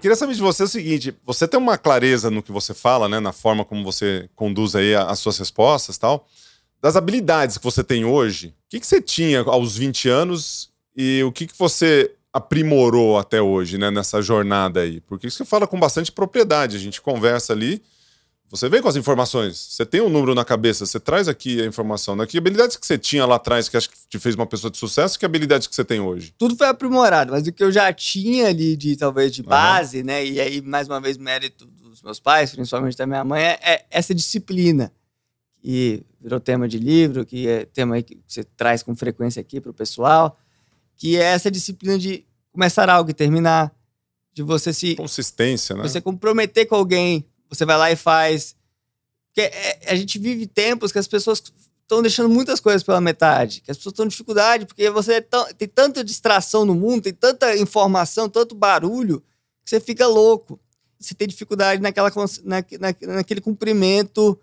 [0.00, 3.20] Queria saber de você o seguinte: você tem uma clareza no que você fala, né?
[3.20, 6.28] Na forma como você conduz aí as suas respostas tal.
[6.80, 11.22] Das habilidades que você tem hoje, o que, que você tinha aos 20 anos e
[11.24, 15.00] o que, que você aprimorou até hoje, né, nessa jornada aí?
[15.00, 17.82] Porque isso você fala com bastante propriedade, a gente conversa ali,
[18.50, 21.66] você vem com as informações, você tem um número na cabeça, você traz aqui a
[21.66, 22.14] informação.
[22.14, 22.26] Né?
[22.26, 24.78] Que habilidades que você tinha lá atrás que acho que te fez uma pessoa de
[24.78, 26.32] sucesso, que habilidades que você tem hoje?
[26.38, 30.04] Tudo foi aprimorado, mas o que eu já tinha ali de talvez de base, uhum.
[30.04, 30.24] né?
[30.24, 33.84] E aí, mais uma vez, mérito dos meus pais, principalmente da minha mãe, é, é
[33.90, 34.92] essa disciplina.
[35.60, 39.70] Que virou tema de livro, que é tema que você traz com frequência aqui para
[39.70, 40.38] o pessoal
[40.96, 43.74] que é essa disciplina de começar algo e terminar,
[44.32, 45.82] de você se consistência, né?
[45.82, 48.56] Você comprometer com alguém, você vai lá e faz.
[49.28, 51.42] Porque é, a gente vive tempos que as pessoas
[51.82, 55.26] estão deixando muitas coisas pela metade, que as pessoas estão em dificuldade porque você é
[55.56, 59.20] tem tanta distração no mundo, tem tanta informação, tanto barulho
[59.64, 60.58] que você fica louco.
[60.98, 62.10] Você tem dificuldade naquela,
[62.44, 64.38] na, na, naquele cumprimento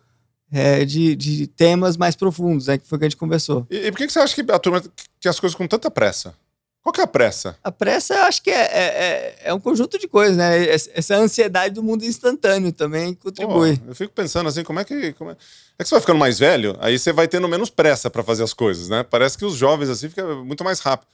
[0.51, 2.77] é, de, de, temas mais profundos, né?
[2.77, 3.65] Que foi o que a gente conversou.
[3.69, 4.83] E, e por que, que você acha que a turma
[5.21, 6.35] quer as coisas com tanta pressa?
[6.83, 7.55] Qual que é a pressa?
[7.63, 10.67] A pressa, eu acho que é, é, é, é um conjunto de coisas, né?
[10.67, 13.77] Essa ansiedade do mundo instantâneo também contribui.
[13.77, 15.13] Pô, eu fico pensando assim, como é que.
[15.13, 15.37] Como é...
[15.77, 18.43] é que você vai ficando mais velho, aí você vai tendo menos pressa para fazer
[18.43, 19.03] as coisas, né?
[19.03, 21.07] Parece que os jovens assim ficam muito mais rápido.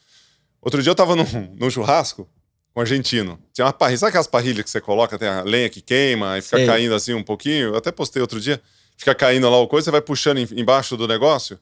[0.62, 1.26] Outro dia eu tava num,
[1.60, 2.26] num churrasco
[2.74, 3.38] com um argentino.
[3.52, 6.42] Tinha uma parrilha, sabe aquelas parrilhas que você coloca, tem a lenha que queima e
[6.42, 6.66] fica Sei.
[6.66, 7.70] caindo assim um pouquinho?
[7.70, 8.62] Eu até postei outro dia
[8.98, 11.60] fica caindo lá o coisa, você vai puxando embaixo do negócio,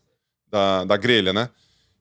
[0.49, 1.49] da, da grelha, né?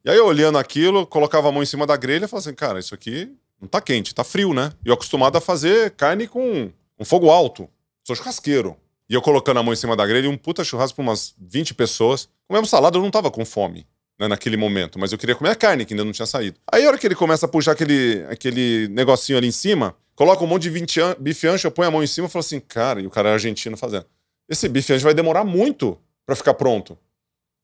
[0.04, 2.78] E aí, olhando aquilo, colocava a mão em cima da grelha e falava assim, cara,
[2.78, 4.72] isso aqui não tá quente, tá frio, né?
[4.84, 7.68] E eu acostumado a fazer carne com um fogo alto.
[8.06, 8.76] Sou churrasqueiro.
[9.08, 11.74] E eu colocando a mão em cima da grelha, um puta churrasco pra umas 20
[11.74, 12.28] pessoas.
[12.46, 13.86] Comemos salada, eu não tava com fome.
[14.16, 16.56] Né, naquele momento, mas eu queria comer a carne que ainda não tinha saído.
[16.70, 20.44] Aí a hora que ele começa a puxar aquele, aquele negocinho ali em cima, coloca
[20.44, 23.00] um monte de bife ancho, eu ponho a mão em cima e falo assim, cara,
[23.00, 24.06] e o cara é argentino fazendo
[24.48, 26.98] esse bife anjo vai demorar muito para ficar pronto.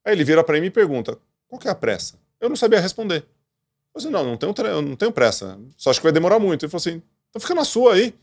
[0.04, 2.18] Aí ele vira para mim e pergunta: qual que é a pressa?
[2.40, 3.24] Eu não sabia responder.
[3.94, 5.58] Eu falei, não, não tenho, eu não tenho pressa.
[5.76, 6.64] Só acho que vai demorar muito.
[6.64, 8.14] Ele falou assim: então fica na sua aí.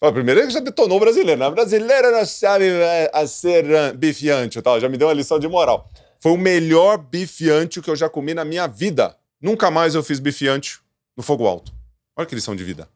[0.00, 1.40] Falei, primeiro ele já detonou o brasileiro.
[1.40, 1.50] Né?
[1.50, 4.80] brasileiro não sabe é, ser bife ancho, tal.
[4.80, 5.90] Já me deu uma lição de moral.
[6.20, 9.16] Foi o melhor bife ancho que eu já comi na minha vida.
[9.40, 10.82] Nunca mais eu fiz bife ancho
[11.16, 11.72] no fogo alto.
[12.16, 12.88] Olha que lição de vida.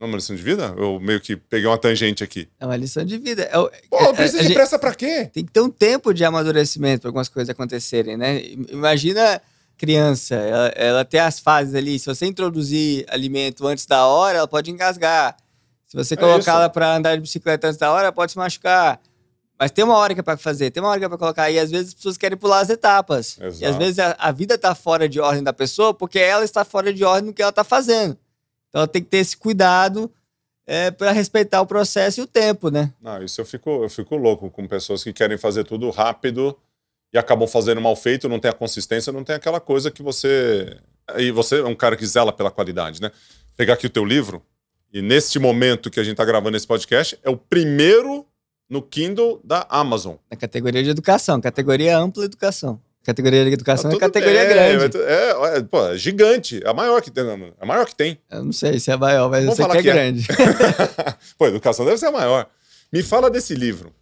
[0.00, 0.74] Não é uma lição de vida?
[0.76, 2.48] Eu meio que peguei uma tangente aqui.
[2.60, 3.42] É uma lição de vida.
[3.42, 3.52] É,
[3.90, 5.28] Pô, é, precisa de pressa pra quê?
[5.32, 8.40] Tem que ter um tempo de amadurecimento para algumas coisas acontecerem, né?
[8.70, 9.42] Imagina
[9.78, 11.98] criança, ela, ela tem as fases ali.
[11.98, 15.36] Se você introduzir alimento antes da hora, ela pode engasgar.
[15.86, 18.38] Se você é colocar ela para andar de bicicleta antes da hora, ela pode se
[18.38, 19.00] machucar.
[19.58, 21.50] Mas tem uma hora que é para fazer, tem uma hora que é para colocar.
[21.50, 23.38] E às vezes as pessoas querem pular as etapas.
[23.40, 23.62] Exato.
[23.62, 26.64] E às vezes a, a vida está fora de ordem da pessoa porque ela está
[26.64, 28.16] fora de ordem no que ela está fazendo.
[28.68, 30.12] Então tem que ter esse cuidado
[30.66, 32.92] é, para respeitar o processo e o tempo, né?
[33.00, 36.56] Não, isso eu fico, eu fico louco com pessoas que querem fazer tudo rápido
[37.12, 40.76] e acabam fazendo mal feito, não tem a consistência, não tem aquela coisa que você.
[41.16, 43.10] E você é um cara que zela pela qualidade, né?
[43.56, 44.42] Pegar aqui o teu livro,
[44.92, 48.26] e neste momento que a gente está gravando esse podcast, é o primeiro
[48.68, 50.16] no Kindle da Amazon.
[50.30, 52.80] Na categoria de educação, categoria ampla educação.
[53.04, 54.98] Categoria de educação tá é categoria grande.
[54.98, 56.60] É, é, pô, é gigante.
[56.62, 57.24] É a maior que tem.
[57.58, 58.18] É maior que tem.
[58.30, 60.28] Eu não sei se é maior, mas Vamos eu sei que é, que é grande.
[61.38, 62.46] pô, educação deve ser a maior.
[62.92, 63.94] Me fala desse livro.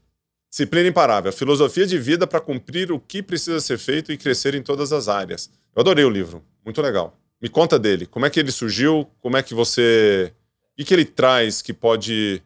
[0.50, 1.32] Disciplina Imparável.
[1.32, 5.09] Filosofia de vida para cumprir o que precisa ser feito e crescer em todas as
[5.09, 5.50] áreas.
[5.74, 6.42] Eu adorei o livro.
[6.64, 7.18] Muito legal.
[7.40, 8.06] Me conta dele.
[8.06, 9.06] Como é que ele surgiu?
[9.20, 10.32] Como é que você.
[10.78, 12.42] O que ele traz que pode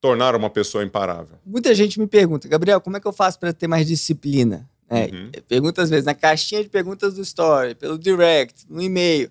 [0.00, 1.38] tornar uma pessoa imparável?
[1.46, 4.68] Muita gente me pergunta, Gabriel, como é que eu faço para ter mais disciplina?
[4.90, 5.30] É, uhum.
[5.48, 9.30] Pergunta às vezes na caixinha de perguntas do Story, pelo direct, no e-mail.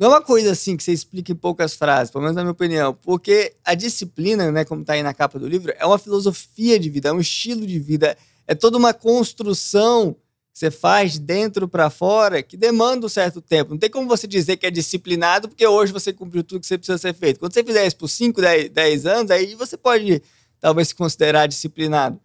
[0.00, 2.52] Não é uma coisa assim que você explica em poucas frases, pelo menos na minha
[2.52, 6.78] opinião, porque a disciplina, né, como está aí na capa do livro, é uma filosofia
[6.78, 10.16] de vida, é um estilo de vida, é toda uma construção
[10.54, 13.72] que você faz dentro para fora que demanda um certo tempo.
[13.72, 16.78] Não tem como você dizer que é disciplinado porque hoje você cumpriu tudo que você
[16.78, 17.38] precisa ser feito.
[17.38, 20.22] Quando você fizer isso por 5, 10, 10 anos, aí você pode
[20.58, 22.18] talvez se considerar disciplinado.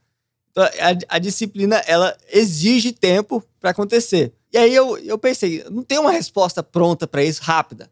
[0.50, 4.32] Então, a, a disciplina, ela exige tempo para acontecer.
[4.56, 7.92] E aí eu, eu pensei, não tem uma resposta pronta para isso rápida,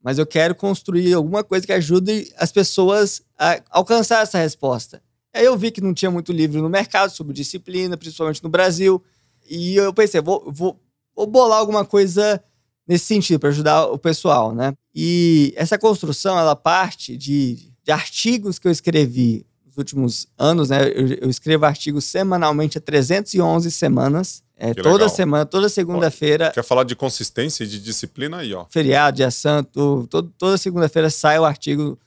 [0.00, 5.02] mas eu quero construir alguma coisa que ajude as pessoas a alcançar essa resposta.
[5.34, 9.02] Aí eu vi que não tinha muito livro no mercado sobre disciplina, principalmente no Brasil,
[9.50, 10.80] e eu pensei, vou, vou,
[11.12, 12.40] vou bolar alguma coisa
[12.86, 14.74] nesse sentido para ajudar o pessoal, né?
[14.94, 20.86] E essa construção ela parte de, de artigos que eu escrevi nos últimos anos, né?
[20.86, 25.08] Eu, eu escrevo artigos semanalmente há 311 semanas é, toda legal.
[25.08, 26.50] semana, toda segunda-feira.
[26.50, 28.64] Quer falar de consistência e de disciplina aí, ó.
[28.70, 31.98] Feriado, dia santo, todo, toda segunda-feira sai o artigo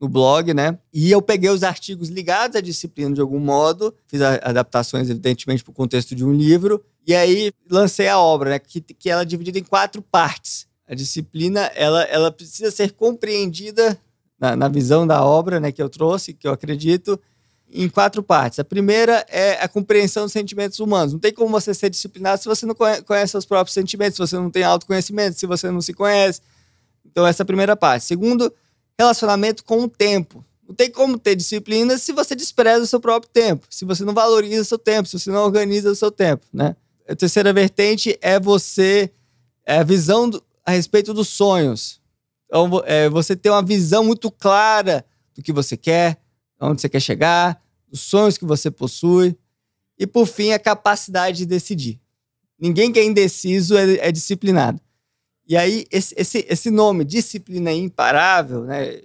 [0.00, 0.78] no blog, né?
[0.92, 5.70] E eu peguei os artigos ligados à disciplina de algum modo, fiz adaptações, evidentemente, para
[5.70, 8.58] o contexto de um livro, e aí lancei a obra, né?
[8.58, 10.66] Que, que ela é dividida em quatro partes.
[10.86, 13.98] A disciplina, ela, ela precisa ser compreendida
[14.40, 15.72] na, na visão da obra, né?
[15.72, 17.20] Que eu trouxe, que eu acredito,
[17.70, 18.58] em quatro partes.
[18.58, 21.12] A primeira é a compreensão dos sentimentos humanos.
[21.12, 24.36] Não tem como você ser disciplinado se você não conhece seus próprios sentimentos, se você
[24.36, 26.40] não tem autoconhecimento, se você não se conhece.
[27.04, 28.04] Então, essa é a primeira parte.
[28.04, 28.52] Segundo,
[28.98, 30.44] relacionamento com o tempo.
[30.66, 34.12] Não tem como ter disciplina se você despreza o seu próprio tempo, se você não
[34.12, 36.76] valoriza o seu tempo, se você não organiza o seu tempo, né?
[37.08, 39.10] A terceira vertente é você,
[39.64, 42.02] é a visão do, a respeito dos sonhos.
[42.44, 45.04] Então, é, você ter uma visão muito clara
[45.34, 46.18] do que você quer,
[46.60, 49.36] onde você quer chegar, os sonhos que você possui.
[49.98, 52.00] E, por fim, a capacidade de decidir.
[52.58, 54.80] Ninguém que é indeciso é, é disciplinado.
[55.46, 59.00] E aí, esse, esse, esse nome, disciplina imparável, né?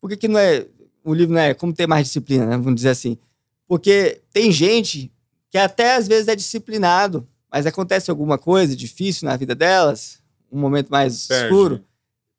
[0.00, 0.66] Por que, que não é.
[1.04, 2.56] O livro não é como ter mais disciplina, né?
[2.56, 3.18] Vamos dizer assim.
[3.66, 5.12] Porque tem gente
[5.50, 10.58] que até às vezes é disciplinado, mas acontece alguma coisa difícil na vida delas, um
[10.58, 11.44] momento mais Perde.
[11.44, 11.84] escuro,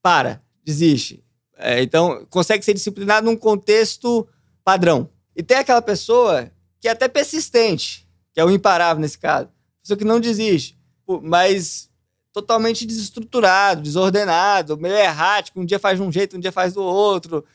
[0.01, 1.23] para, desiste.
[1.58, 4.28] É, então, consegue ser disciplinado num contexto
[4.65, 5.10] padrão.
[5.36, 6.51] E tem aquela pessoa
[6.82, 9.47] que é até persistente, que é o imparável nesse caso.
[9.82, 10.78] Pessoa que não desiste,
[11.21, 11.89] mas
[12.34, 16.82] totalmente desestruturado, desordenado, meio errático, um dia faz de um jeito, um dia faz do
[16.82, 17.45] outro.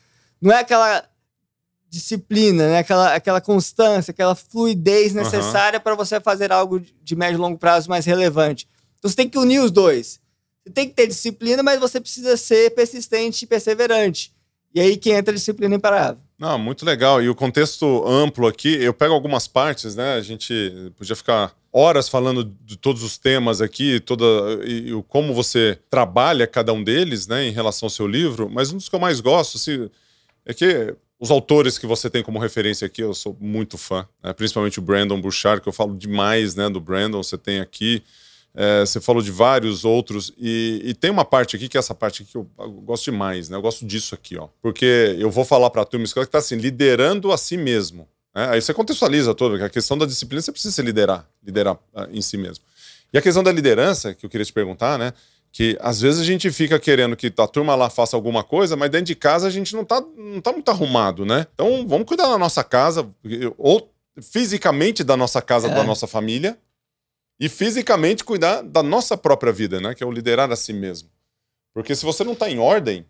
[0.41, 1.05] Não é aquela
[1.89, 2.79] disciplina, né?
[2.79, 5.83] aquela, aquela constância, aquela fluidez necessária uhum.
[5.83, 8.69] para você fazer algo de médio e longo prazo mais relevante.
[8.99, 10.21] Então você tem que unir os dois.
[10.65, 14.33] Você tem que ter disciplina, mas você precisa ser persistente e perseverante.
[14.73, 16.23] E aí que entra a disciplina imparável.
[16.41, 17.23] Não, muito legal.
[17.23, 20.15] E o contexto amplo aqui, eu pego algumas partes, né?
[20.15, 24.25] A gente podia ficar horas falando de todos os temas aqui, toda
[24.65, 28.49] e, e como você trabalha cada um deles, né, em relação ao seu livro.
[28.51, 29.91] Mas um dos que eu mais gosto, assim,
[30.47, 34.33] é que os autores que você tem como referência aqui, eu sou muito fã, né?
[34.33, 37.23] principalmente o Brandon Bouchard, que eu falo demais, né, do Brandon.
[37.23, 38.03] Você tem aqui
[38.55, 41.95] é, você falou de vários outros, e, e, tem uma parte aqui, que é essa
[41.95, 43.57] parte aqui que eu, eu, gosto demais, né?
[43.57, 44.49] Eu gosto disso aqui, ó.
[44.61, 48.09] Porque eu vou falar para a turma que está assim, liderando a si mesmo.
[48.35, 48.49] Né?
[48.51, 52.09] Aí você contextualiza todo, que a questão da disciplina você precisa se liderar, liderar uh,
[52.11, 52.65] em si mesmo.
[53.13, 55.13] E a questão da liderança, que eu queria te perguntar, né?
[55.53, 58.91] Que às vezes a gente fica querendo que a turma lá faça alguma coisa, mas
[58.91, 61.47] dentro de casa a gente não tá, não tá muito arrumado, né?
[61.55, 63.09] Então vamos cuidar da nossa casa,
[63.59, 65.75] ou fisicamente da nossa casa, é.
[65.75, 66.57] da nossa família,
[67.41, 69.95] e fisicamente cuidar da nossa própria vida, né?
[69.95, 71.09] Que é o liderar a si mesmo.
[71.73, 73.07] Porque se você não está em ordem,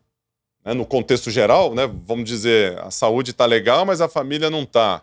[0.65, 4.63] né, no contexto geral, né, vamos dizer, a saúde está legal, mas a família não
[4.63, 5.03] está.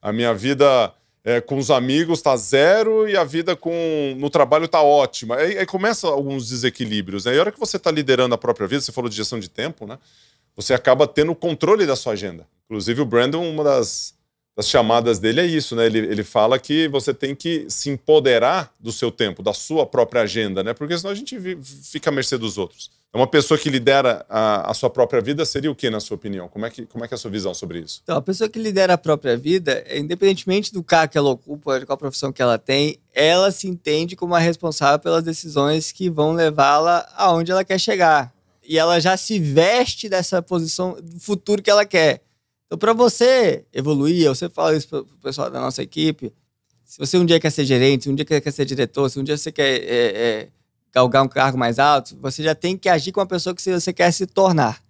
[0.00, 4.66] A minha vida é, com os amigos está zero e a vida com no trabalho
[4.66, 5.36] está ótima.
[5.36, 7.24] Aí, aí começa alguns desequilíbrios.
[7.24, 7.34] Né?
[7.34, 9.48] E a hora que você está liderando a própria vida, você falou de gestão de
[9.48, 9.98] tempo, né?
[10.54, 12.46] Você acaba tendo o controle da sua agenda.
[12.64, 14.14] Inclusive o Brandon, uma das
[14.58, 15.86] das chamadas dele é isso, né?
[15.86, 20.22] Ele, ele fala que você tem que se empoderar do seu tempo, da sua própria
[20.22, 20.74] agenda, né?
[20.74, 21.38] Porque senão a gente
[21.84, 22.90] fica à mercê dos outros.
[23.14, 26.48] Uma pessoa que lidera a, a, sua própria vida seria o que, na sua opinião?
[26.48, 28.00] Como é, que, como é que é a sua visão sobre isso?
[28.02, 31.86] Então, a pessoa que lidera a própria vida, independentemente do cargo que ela ocupa, de
[31.86, 36.32] qual profissão que ela tem, ela se entende como a responsável pelas decisões que vão
[36.32, 38.34] levá-la aonde ela quer chegar.
[38.66, 42.22] E ela já se veste dessa posição do futuro que ela quer.
[42.68, 46.30] Então, para você evoluir, eu sempre falo isso para o pessoal da nossa equipe.
[46.84, 49.24] Se você um dia quer ser gerente, se um dia quer ser diretor, se um
[49.24, 50.48] dia você quer é, é,
[50.92, 53.92] galgar um cargo mais alto, você já tem que agir com a pessoa que você
[53.92, 54.82] quer se tornar.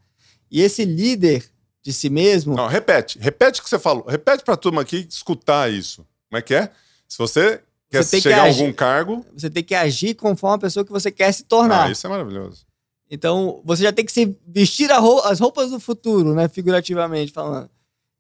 [0.51, 1.45] E esse líder
[1.81, 2.57] de si mesmo.
[2.57, 3.17] Não, repete.
[3.21, 4.05] Repete o que você falou.
[4.09, 6.05] Repete para a turma aqui escutar isso.
[6.29, 6.71] Como é que é?
[7.07, 9.25] Se você quer você chegar a algum cargo.
[9.35, 11.87] Você tem que agir conforme a pessoa que você quer se tornar.
[11.87, 12.68] Ah, isso é maravilhoso.
[13.11, 16.49] Então, você já tem que se vestir as roupas do futuro, né?
[16.49, 17.71] Figurativamente falando.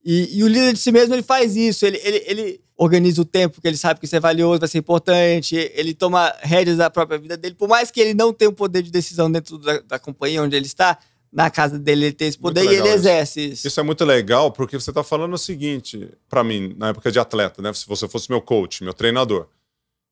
[0.04, 1.84] E, e, o líder de si mesmo, ele faz isso.
[1.84, 4.78] Ele, ele, ele organiza o tempo, porque ele sabe que isso é valioso, vai ser
[4.78, 5.56] importante.
[5.74, 7.54] Ele toma rédeas da própria vida dele.
[7.54, 10.56] Por mais que ele não tenha o poder de decisão dentro da, da companhia onde
[10.56, 10.98] ele está,
[11.30, 13.66] na casa dele ele tem esse poder e ele exerce isso.
[13.66, 17.18] Isso é muito legal, porque você está falando o seguinte, para mim, na época de
[17.18, 17.72] atleta, né?
[17.72, 19.46] Se você fosse meu coach, meu treinador,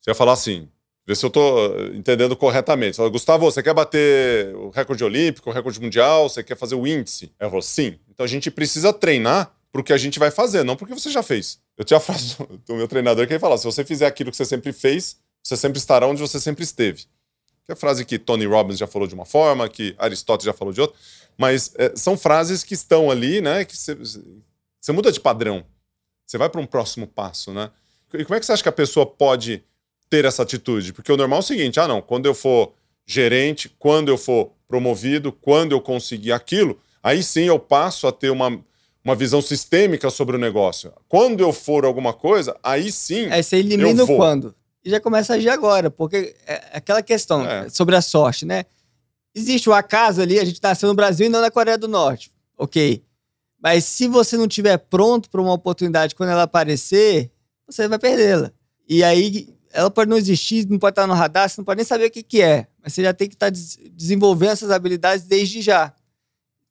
[0.00, 0.68] você ia falar assim:
[1.06, 2.96] Ver se eu estou entendendo corretamente.
[2.96, 6.28] Fala, Gustavo, você quer bater o recorde olímpico, o recorde mundial?
[6.28, 7.30] Você quer fazer o índice?
[7.38, 7.96] Eu falo, sim.
[8.10, 11.22] Então a gente precisa treinar para que a gente vai fazer, não porque você já
[11.22, 11.60] fez.
[11.76, 14.36] Eu tinha a frase do meu treinador que ele fala: se você fizer aquilo que
[14.36, 17.04] você sempre fez, você sempre estará onde você sempre esteve.
[17.64, 20.52] Que é a frase que Tony Robbins já falou de uma forma, que Aristóteles já
[20.52, 20.96] falou de outra.
[21.36, 23.64] Mas é, são frases que estão ali, né?
[23.64, 25.64] Que você, você muda de padrão.
[26.26, 27.70] Você vai para um próximo passo, né?
[28.14, 29.62] E como é que você acha que a pessoa pode
[30.08, 30.92] ter essa atitude?
[30.92, 32.72] Porque o normal é o seguinte: ah, não, quando eu for
[33.04, 38.30] gerente, quando eu for promovido, quando eu conseguir aquilo, aí sim eu passo a ter
[38.30, 38.60] uma,
[39.04, 40.92] uma visão sistêmica sobre o negócio.
[41.08, 43.26] Quando eu for alguma coisa, aí sim.
[43.26, 44.54] Aí você elimina o quando.
[44.84, 47.68] E já começa a agir agora, porque é aquela questão é.
[47.68, 48.64] sobre a sorte, né?
[49.34, 52.30] Existe o acaso ali, a gente nasceu no Brasil e não na Coreia do Norte.
[52.56, 53.02] Ok.
[53.60, 57.30] Mas se você não estiver pronto para uma oportunidade quando ela aparecer,
[57.66, 58.52] você vai perdê-la.
[58.88, 61.84] E aí ela pode não existir, não pode estar no radar, você não pode nem
[61.84, 62.66] saber o que, que é.
[62.82, 65.92] Mas você já tem que estar desenvolvendo essas habilidades desde já.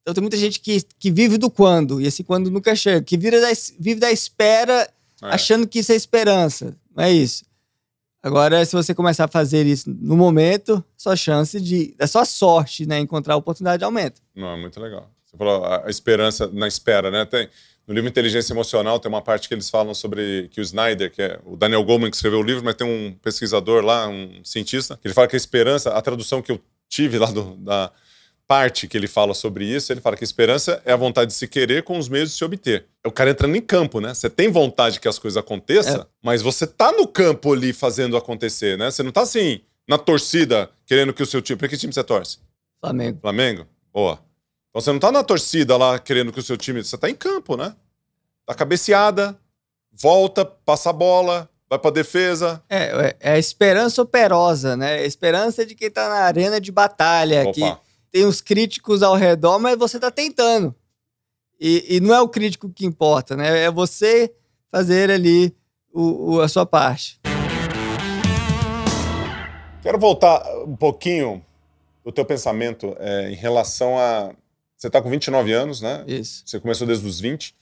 [0.02, 3.16] Então tem muita gente que, que vive do quando, e esse quando nunca chega, que
[3.16, 4.88] vive da, vive da espera,
[5.22, 5.34] é.
[5.34, 6.76] achando que isso é esperança.
[6.94, 7.44] Não é isso.
[8.22, 11.94] Agora, se você começar a fazer isso no momento, sua chance de.
[11.98, 12.98] a sua sorte, né?
[12.98, 14.20] Encontrar a oportunidade aumenta.
[14.34, 15.08] Não, é muito legal.
[15.24, 17.24] Você falou a esperança na espera, né?
[17.24, 17.48] Tem,
[17.86, 21.22] no livro Inteligência Emocional tem uma parte que eles falam sobre que o Snyder, que
[21.22, 24.98] é o Daniel Goleman que escreveu o livro, mas tem um pesquisador lá, um cientista,
[25.00, 27.92] que ele fala que a esperança, a tradução que eu tive lá do, da
[28.46, 31.36] parte que ele fala sobre isso, ele fala que a esperança é a vontade de
[31.36, 32.86] se querer com os meios de se obter.
[33.04, 34.14] É o cara entrando em campo, né?
[34.14, 36.06] Você tem vontade que as coisas aconteçam, é.
[36.22, 38.90] mas você tá no campo ali fazendo acontecer, né?
[38.90, 41.56] Você não tá assim, na torcida, querendo que o seu time.
[41.56, 42.38] Pra que time você torce?
[42.80, 43.18] Flamengo.
[43.20, 43.66] Flamengo?
[43.92, 44.25] Boa.
[44.76, 46.84] Então você não tá na torcida lá querendo que o seu time.
[46.84, 47.74] Você tá em campo, né?
[48.44, 49.34] Tá cabeceada,
[49.90, 52.62] volta, passa a bola, vai pra defesa.
[52.68, 54.96] É, é, é a esperança operosa, né?
[54.96, 57.44] A esperança de quem tá na arena de batalha.
[57.44, 57.52] Opa.
[57.54, 57.76] Que
[58.12, 60.74] tem os críticos ao redor, mas você tá tentando.
[61.58, 63.64] E, e não é o crítico que importa, né?
[63.64, 64.30] É você
[64.70, 65.56] fazer ali
[65.90, 67.18] o, o, a sua parte.
[69.82, 71.42] Quero voltar um pouquinho
[72.04, 74.34] do teu pensamento é, em relação a
[74.76, 76.04] você está com 29 anos, né?
[76.06, 76.42] Isso.
[76.44, 77.54] Você começou desde os 20.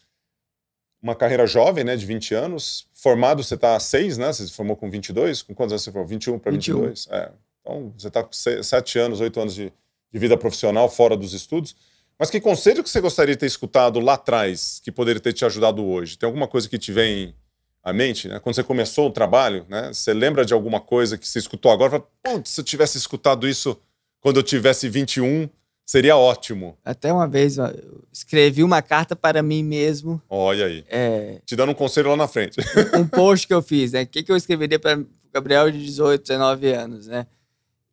[1.00, 1.96] Uma carreira jovem, né?
[1.96, 2.86] De 20 anos.
[2.92, 4.32] Formado, você está há 6, né?
[4.32, 5.42] Você se formou com 22.
[5.42, 6.08] Com quantos anos você formou?
[6.08, 7.06] 21 para 22?
[7.10, 7.30] É.
[7.60, 9.72] Então, você está com 7 anos, 8 anos de,
[10.12, 11.76] de vida profissional fora dos estudos.
[12.18, 15.44] Mas que conselho que você gostaria de ter escutado lá atrás que poderia ter te
[15.44, 16.16] ajudado hoje?
[16.16, 17.34] Tem alguma coisa que te vem
[17.82, 18.28] à mente?
[18.28, 18.38] Né?
[18.38, 19.92] Quando você começou o trabalho, né?
[19.92, 22.02] você lembra de alguma coisa que você escutou agora?
[22.24, 23.76] Fala, se eu tivesse escutado isso
[24.20, 25.50] quando eu tivesse 21,
[25.86, 26.78] Seria ótimo.
[26.82, 30.20] Até uma vez eu escrevi uma carta para mim mesmo.
[30.30, 30.84] Olha aí.
[30.88, 32.56] É, Te dando um conselho lá na frente.
[32.98, 34.02] Um post que eu fiz, né?
[34.02, 37.26] O que, que eu escreveria para o Gabriel de 18, 19 anos, né?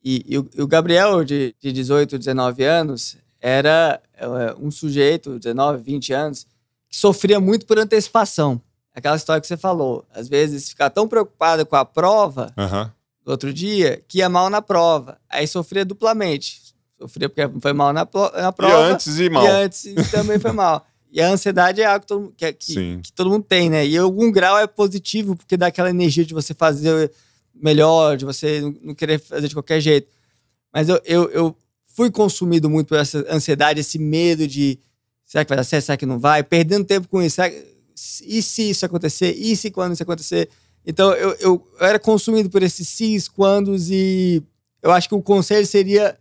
[0.03, 5.37] E, e, o, e o, Gabriel de, de 18, 19 anos era é, um sujeito,
[5.37, 6.47] 19, 20 anos,
[6.87, 8.61] que sofria muito por antecipação.
[8.95, 10.05] Aquela história que você falou.
[10.13, 12.89] Às vezes ficar tão preocupado com a prova uhum.
[13.25, 15.19] do outro dia que ia mal na prova.
[15.29, 16.60] Aí sofria duplamente
[17.01, 18.89] Sofria porque foi mal na, na prova.
[18.89, 19.43] E antes e mal.
[19.43, 20.85] E antes também foi mal.
[21.11, 23.85] E a ansiedade é algo que todo, que, que, que, todo mundo tem, né?
[23.85, 27.11] E algum grau é positivo, porque dá aquela energia de você fazer
[27.53, 30.07] melhor, de você não querer fazer de qualquer jeito.
[30.71, 34.79] Mas eu, eu, eu fui consumido muito por essa ansiedade, esse medo de
[35.25, 36.43] será que vai dar certo, será que não vai?
[36.43, 37.35] Perdendo tempo com isso.
[37.35, 37.51] Será,
[38.23, 39.35] e se isso acontecer?
[39.35, 40.49] E se quando isso acontecer?
[40.85, 44.41] Então eu, eu, eu era consumido por esses sis, quandos, e
[44.81, 46.17] eu acho que o conselho seria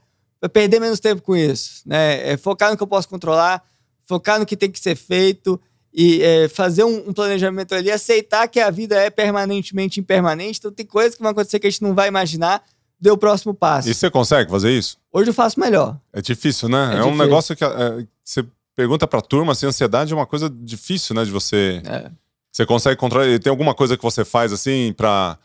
[0.49, 2.33] perder menos tempo com isso, né?
[2.33, 3.63] É focar no que eu posso controlar,
[4.07, 5.61] focar no que tem que ser feito
[5.93, 10.71] e é, fazer um, um, planejamento ali, aceitar que a vida é permanentemente impermanente, então
[10.71, 12.63] tem coisas que vão acontecer que a gente não vai imaginar,
[13.01, 13.89] dê o próximo passo.
[13.89, 14.97] E você consegue fazer isso?
[15.13, 15.99] Hoje eu faço melhor.
[16.13, 16.79] É difícil, né?
[16.79, 17.13] É, é difícil.
[17.13, 21.25] um negócio que é, você pergunta pra turma, assim, ansiedade é uma coisa difícil, né,
[21.25, 21.83] de você...
[21.85, 22.11] É.
[22.53, 23.39] Você consegue controlar...
[23.39, 25.39] Tem alguma coisa que você faz, assim, pra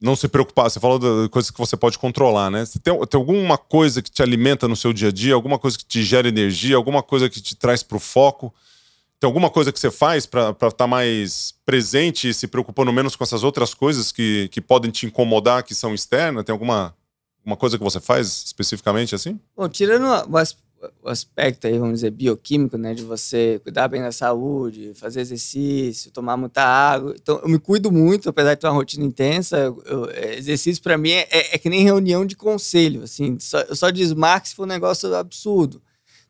[0.00, 0.70] não se preocupar.
[0.70, 2.64] Você falou de coisas que você pode controlar, né?
[2.64, 5.78] Você tem, tem alguma coisa que te alimenta no seu dia a dia, alguma coisa
[5.78, 8.54] que te gera energia, alguma coisa que te traz para o foco?
[9.18, 13.16] Tem alguma coisa que você faz para estar tá mais presente e se preocupando menos
[13.16, 16.44] com essas outras coisas que, que podem te incomodar, que são externas?
[16.44, 16.94] Tem alguma,
[17.44, 19.40] Uma coisa que você faz especificamente assim?
[19.56, 20.06] Bom, tirando
[21.02, 22.94] o aspecto aí, vamos dizer, bioquímico, né?
[22.94, 27.14] De você cuidar bem da saúde, fazer exercício, tomar muita água.
[27.20, 29.56] Então, eu me cuido muito, apesar de ter uma rotina intensa.
[29.56, 33.38] Eu, é, exercício, para mim, é, é, que nem reunião de conselho, assim.
[33.40, 35.80] Só, eu só desmarco se for um negócio absurdo.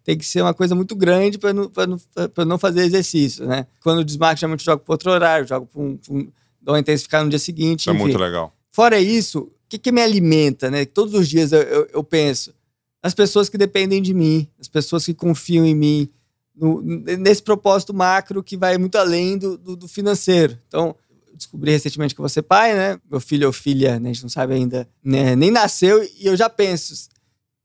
[0.04, 3.66] Tem que ser uma coisa muito grande para não, não, não fazer exercício, né?
[3.82, 6.28] Quando eu desmarco, geralmente eu jogo para outro horário, jogo para um, um,
[6.62, 7.80] dou uma intensificar no dia seguinte.
[7.80, 8.54] Isso é muito legal.
[8.70, 10.84] Fora isso, o que, que me alimenta, né?
[10.84, 12.54] Todos os dias eu, eu, eu penso
[13.02, 16.08] as pessoas que dependem de mim, as pessoas que confiam em mim,
[16.54, 20.58] no, nesse propósito macro que vai muito além do, do, do financeiro.
[20.66, 20.96] Então,
[21.34, 22.98] descobri recentemente que você pai, né?
[23.10, 24.10] Meu filho ou filha, né?
[24.10, 25.36] a gente não sabe ainda, né?
[25.36, 27.08] nem nasceu, e eu já penso.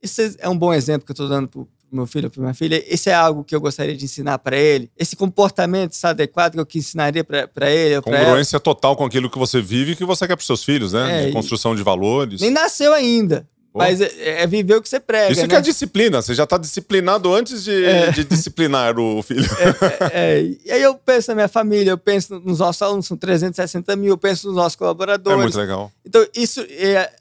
[0.01, 2.53] Isso é um bom exemplo que eu estou dando pro meu filho ou para minha
[2.53, 2.83] filha.
[2.87, 4.89] Esse é algo que eu gostaria de ensinar para ele.
[4.97, 8.01] Esse comportamento está adequado que eu ensinaria para ele.
[8.01, 11.23] Congruência total com aquilo que você vive e que você quer para seus filhos, né?
[11.23, 12.41] É, de construção de valores.
[12.41, 13.47] Nem nasceu ainda.
[13.73, 15.31] Mas é, é, viver o que você prega.
[15.31, 15.47] Isso né?
[15.47, 16.21] que é disciplina.
[16.21, 18.11] Você já está disciplinado antes de, é.
[18.11, 19.41] de, disciplinar o filho.
[19.61, 23.05] É, é, é, e aí eu penso na minha família, eu penso nos nossos alunos,
[23.05, 25.39] são 360 mil, eu penso nos nossos colaboradores.
[25.39, 25.91] É muito legal.
[26.05, 26.65] Então, isso,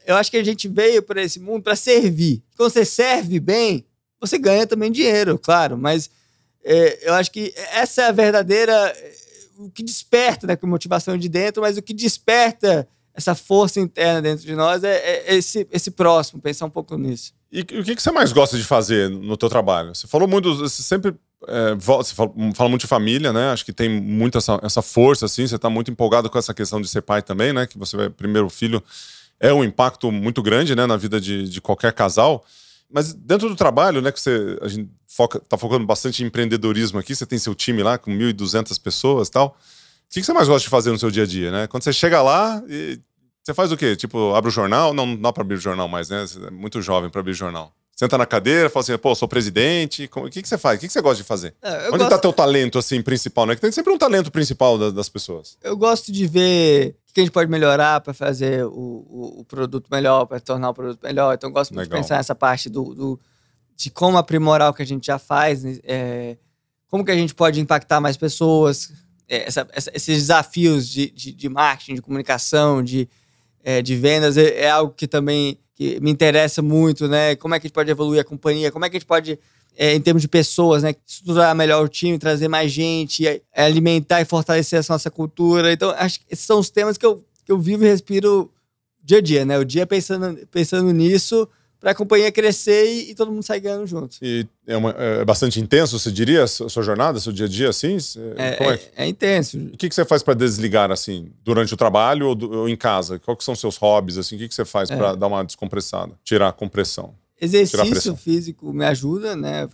[0.06, 2.42] eu acho que a gente veio para esse mundo para servir.
[2.56, 3.84] Quando você serve bem,
[4.20, 5.76] você ganha também dinheiro, claro.
[5.76, 6.10] Mas
[7.02, 8.96] eu acho que essa é a verdadeira.
[9.58, 12.88] O que desperta né, com motivação de dentro, mas o que desperta
[13.20, 14.96] essa força interna dentro de nós é,
[15.26, 17.32] é esse, esse próximo, pensar um pouco nisso.
[17.52, 19.94] E, o que, que você mais gosta de fazer no teu trabalho?
[19.94, 21.14] Você falou muito, você sempre
[21.48, 23.50] é, você fala, fala, muito de família, né?
[23.50, 25.46] Acho que tem muita essa, essa força, assim.
[25.46, 27.66] Você está muito empolgado com essa questão de ser pai também, né?
[27.66, 28.82] Que você vai, primeiro filho
[29.38, 30.86] é um impacto muito grande, né?
[30.86, 32.44] Na vida de, de qualquer casal.
[32.92, 34.12] Mas dentro do trabalho, né?
[34.12, 37.14] Que você, a gente foca, tá focando bastante em empreendedorismo aqui.
[37.14, 39.56] Você tem seu time lá com 1.200 pessoas tal.
[40.10, 41.66] O que você mais gosta de fazer no seu dia a dia, né?
[41.68, 43.00] Quando você chega lá e
[43.50, 43.96] você faz o quê?
[43.96, 44.94] Tipo, abre o jornal?
[44.94, 46.26] Não, não dá para abrir o jornal mais, né?
[46.26, 47.72] Você é muito jovem para abrir o jornal.
[47.94, 50.08] Senta na cadeira, fala assim, pô, sou presidente.
[50.14, 50.78] O que, que você faz?
[50.78, 51.54] O que, que você gosta de fazer?
[51.60, 52.08] É, Onde gosto...
[52.08, 53.54] tá teu talento, assim, principal, né?
[53.54, 55.58] Que tem sempre um talento principal da, das pessoas.
[55.62, 59.44] Eu gosto de ver o que a gente pode melhorar para fazer o, o, o,
[59.44, 61.34] produto melhor, para tornar o produto melhor.
[61.34, 62.00] Então, eu gosto muito Legal.
[62.00, 63.20] de pensar nessa parte do, do,
[63.76, 65.78] de como aprimorar o que a gente já faz, né?
[65.84, 66.38] é,
[66.88, 68.92] como que a gente pode impactar mais pessoas,
[69.28, 73.08] é, essa, essa, esses desafios de, de, de marketing, de comunicação, de
[73.64, 77.36] é, de vendas é, é, algo que também que me interessa muito, né?
[77.36, 78.70] Como é que a gente pode evoluir a companhia?
[78.70, 79.38] Como é que a gente pode,
[79.76, 80.94] é, em termos de pessoas, né?
[81.06, 85.72] Estruturar melhor o time, trazer mais gente, é, alimentar e fortalecer essa nossa cultura.
[85.72, 88.52] Então, acho que esses são os temas que eu, que eu vivo e respiro
[89.02, 89.58] dia a dia, né?
[89.58, 91.48] O dia pensando, pensando nisso
[91.80, 94.18] para a companhia crescer e, e, todo mundo sair ganhando junto.
[94.20, 97.70] E é, uma, é, bastante intenso, você diria, a sua jornada, seu dia a dia,
[97.70, 97.96] assim?
[98.36, 99.56] É, é, é, é intenso.
[99.56, 102.76] o que, que você faz para desligar, assim, durante o trabalho ou, do, ou, em
[102.76, 103.18] casa?
[103.18, 104.36] Quais são seus hobbies, assim?
[104.36, 105.16] O que, que você faz para é.
[105.16, 107.14] dar uma descompressada, tirar a compressão?
[107.40, 109.66] Exercício físico me ajuda, né?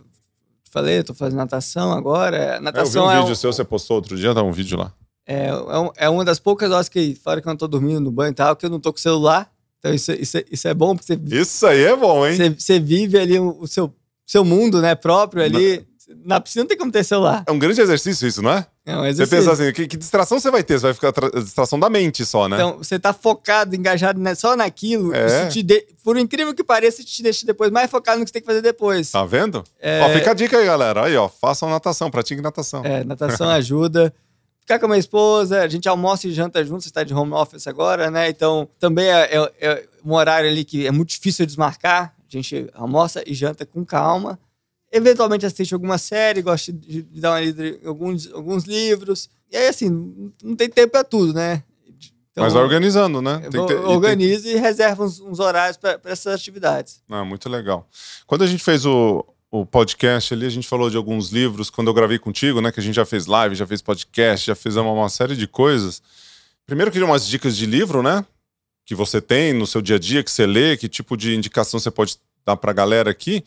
[0.70, 2.60] Falei, eu tô fazendo natação agora.
[2.60, 4.92] Natação eu vi um vídeo seu, você postou outro dia, dá um vídeo lá.
[5.26, 5.48] É,
[5.96, 8.34] é, uma das poucas horas que, fora que eu não tô dormindo no banho e
[8.34, 9.50] tal, que eu não tô com celular,
[9.86, 11.40] então isso, isso, isso é bom porque você.
[11.40, 12.36] Isso aí é bom, hein?
[12.36, 13.92] Você, você vive ali o, o, seu,
[14.26, 15.86] seu mundo, né, próprio ali.
[16.24, 17.42] Na piscina não tem como ter celular.
[17.48, 18.66] É um grande exercício isso, não é?
[18.84, 19.26] É um exercício.
[19.26, 20.78] Você pensa assim, que, que distração você vai ter?
[20.78, 22.56] Você vai ficar distração da mente só, né?
[22.56, 25.12] Então, você tá focado, engajado só naquilo.
[25.12, 25.48] É.
[25.48, 25.84] De...
[26.04, 28.62] Por incrível que pareça, te deixa depois mais focado no que você tem que fazer
[28.62, 29.10] depois.
[29.10, 29.64] Tá vendo?
[29.80, 30.00] É...
[30.02, 31.06] Ó, fica a dica aí, galera.
[31.06, 32.84] Aí, ó, façam natação, pratiquem natação.
[32.84, 34.14] É, natação ajuda
[34.66, 37.32] ficar com a minha esposa, a gente almoça e janta junto, você está de home
[37.32, 38.28] office agora, né?
[38.28, 42.12] Então, também é, é, é, um horário ali que é muito difícil de desmarcar.
[42.18, 44.36] A gente almoça e janta com calma.
[44.90, 49.30] Eventualmente assiste alguma série, gosta de, dar uma lida em alguns, alguns livros.
[49.52, 49.88] E aí, assim,
[50.42, 51.62] não tem tempo para tudo, né?
[52.32, 53.38] Então, Mas organizando, né?
[53.48, 54.56] Tem ter, organiza e, tem...
[54.56, 57.00] e reserva uns, uns horários para essas atividades.
[57.08, 57.88] Ah, muito legal.
[58.26, 61.88] Quando a gente fez o, o podcast ali, a gente falou de alguns livros, quando
[61.88, 62.72] eu gravei contigo, né?
[62.72, 66.02] Que a gente já fez live, já fez podcast, já fez uma, série de coisas.
[66.66, 68.24] Primeiro, queria umas dicas de livro, né?
[68.84, 71.78] Que você tem no seu dia a dia, que você lê, que tipo de indicação
[71.78, 73.44] você pode dar pra galera aqui.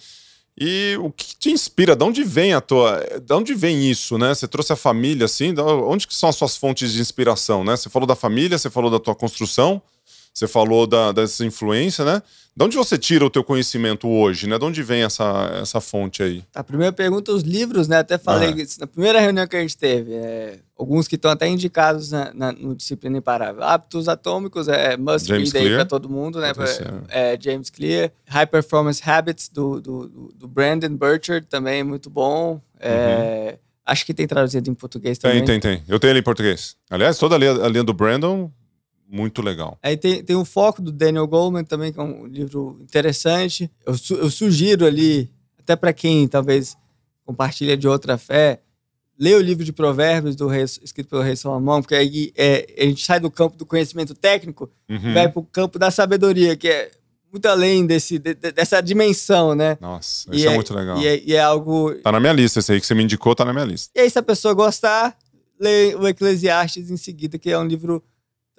[0.57, 1.95] E o que te inspira?
[1.95, 3.01] De onde vem a tua.
[3.21, 4.33] De onde vem isso, né?
[4.33, 5.53] Você trouxe a família, assim?
[5.57, 7.77] Onde que são as suas fontes de inspiração, né?
[7.77, 9.81] Você falou da família, você falou da tua construção.
[10.33, 12.21] Você falou da, dessa influência, né?
[12.55, 14.57] De onde você tira o teu conhecimento hoje, né?
[14.57, 16.43] De onde vem essa, essa fonte aí?
[16.53, 17.99] A primeira pergunta, os livros, né?
[17.99, 18.65] Até falei ah.
[18.79, 20.13] na primeira reunião que a gente teve.
[20.13, 23.63] É, alguns que estão até indicados na, na, no Disciplina Imparável.
[23.63, 26.53] Hábitos Atômicos, é must James read aí para todo mundo, né?
[26.53, 26.65] Pra,
[27.07, 28.11] é, James Clear.
[28.27, 32.61] High Performance Habits, do, do, do Brandon Burchard, também muito bom.
[32.79, 33.57] É, uhum.
[33.85, 35.43] Acho que tem traduzido em português também.
[35.43, 35.83] Tem, tem, tem.
[35.87, 36.75] Eu tenho ali em português.
[36.89, 38.51] Aliás, toda a linha, a linha do Brandon
[39.11, 39.77] Muito legal.
[39.81, 43.69] Aí tem, tem o foco do Daniel Goleman também, que é um livro interessante.
[43.83, 46.77] Eu, su eu sugiro ali, até para quem talvez
[47.25, 48.61] compartilha de outra fé,
[49.19, 52.83] ler o livro de Provérbios do rei, escrito pelo rei Salomão, porque aí é, a
[52.83, 55.13] gente sai do campo do conhecimento técnico uhum.
[55.13, 56.91] vai para o campo da sabedoria, que é
[57.31, 59.77] muito além desse, de, dessa dimensão, né?
[59.81, 60.99] Nossa, isso é, é, muito legal.
[60.99, 61.93] E é, e é, algo.
[61.95, 63.91] Tá na minha lista, esse aí que você me indicou, tá na minha lista.
[63.95, 65.15] E aí, se a pessoa gostar,
[65.59, 68.03] lê o Eclesiastes em seguida, que é um livro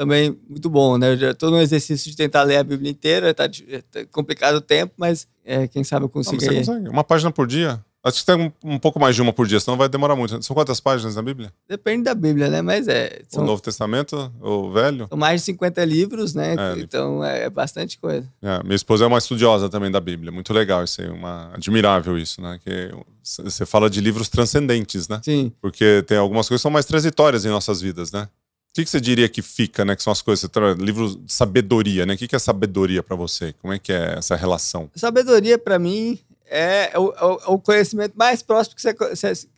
[0.00, 1.12] também muito bom, né?
[1.12, 4.60] Eu já tô no exercício de tentar ler a Bíblia inteira, tá, tá complicado o
[4.62, 6.42] tempo, mas é, quem sabe eu consigo.
[6.42, 6.88] Não, consegue.
[6.88, 7.84] Uma página por dia?
[8.02, 10.42] Acho que tem um, um, pouco mais de uma por dia, senão vai demorar muito.
[10.42, 11.52] São quantas páginas na Bíblia?
[11.68, 12.62] Depende da Bíblia, né?
[12.62, 13.20] Mas é.
[13.28, 15.06] São, o Novo Testamento, o Velho?
[15.06, 16.54] São mais de 50 livros, né?
[16.58, 18.26] É, então é bastante coisa.
[18.40, 20.32] É, minha esposa é uma estudiosa também da Bíblia.
[20.32, 22.58] Muito legal isso aí, uma, admirável isso, né?
[22.64, 22.90] Que
[23.22, 25.20] você fala de livros transcendentes, né?
[25.22, 25.52] Sim.
[25.60, 28.26] Porque tem algumas coisas que são mais transitórias em nossas vidas, né?
[28.70, 29.96] O que, que você diria que fica, né?
[29.96, 30.48] Que são as coisas.
[30.78, 32.14] Livro de sabedoria, né?
[32.14, 33.52] O que, que é sabedoria para você?
[33.54, 34.88] Como é que é essa relação?
[34.94, 36.16] Sabedoria, para mim,
[36.46, 39.48] é, é, o, é o, conhecimento mais próximo que você, você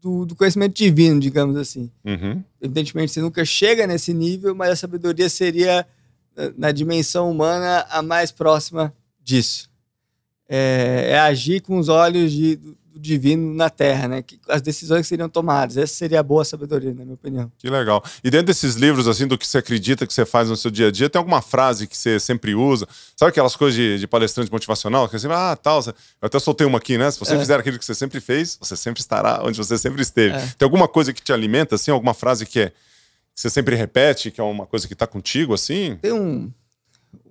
[0.00, 1.88] do, do, conhecimento divino, digamos assim.
[2.04, 2.42] Uhum.
[2.60, 5.86] Evidentemente, você nunca chega nesse nível, mas a sabedoria seria,
[6.34, 9.70] na, na dimensão humana, a mais próxima disso.
[10.48, 12.58] É, é, agir com os olhos de,
[12.92, 14.22] do divino na Terra, né?
[14.22, 15.76] Que, as decisões que seriam tomadas.
[15.76, 17.50] Essa seria a boa sabedoria, na minha opinião.
[17.56, 18.04] Que legal.
[18.22, 20.88] E dentro desses livros, assim, do que você acredita que você faz no seu dia
[20.88, 22.86] a dia, tem alguma frase que você sempre usa?
[23.16, 25.06] Sabe aquelas coisas de, de palestrante motivacional?
[25.08, 25.80] Que você sempre, ah, tal.
[25.86, 27.10] Eu até soltei uma aqui, né?
[27.10, 27.38] Se você é.
[27.38, 30.36] fizer aquilo que você sempre fez, você sempre estará onde você sempre esteve.
[30.36, 30.46] É.
[30.58, 31.90] Tem alguma coisa que te alimenta, assim?
[31.90, 35.54] Alguma frase que, é, que você sempre repete, que é uma coisa que está contigo,
[35.54, 35.98] assim?
[36.02, 36.52] Tem um,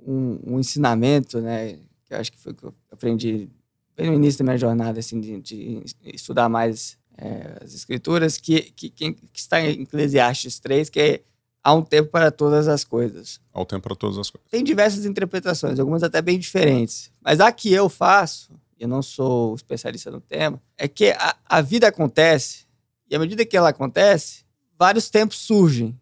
[0.07, 1.78] um, um ensinamento, né?
[2.05, 3.47] Que eu acho que foi que eu aprendi
[3.96, 8.62] bem no início da minha jornada, assim, de, de estudar mais é, as escrituras, que,
[8.72, 11.22] que, que, está em Eclesiastes 3, que é
[11.64, 13.39] há um tempo para todas as coisas.
[13.54, 14.50] Há um tempo para todas as coisas.
[14.50, 17.12] Tem diversas interpretações, algumas até bem diferentes.
[17.22, 21.62] Mas a que eu faço, eu não sou especialista no tema, é que a, a
[21.62, 22.66] vida acontece,
[23.10, 24.44] e à medida que ela acontece,
[24.78, 25.98] vários tempos surgem.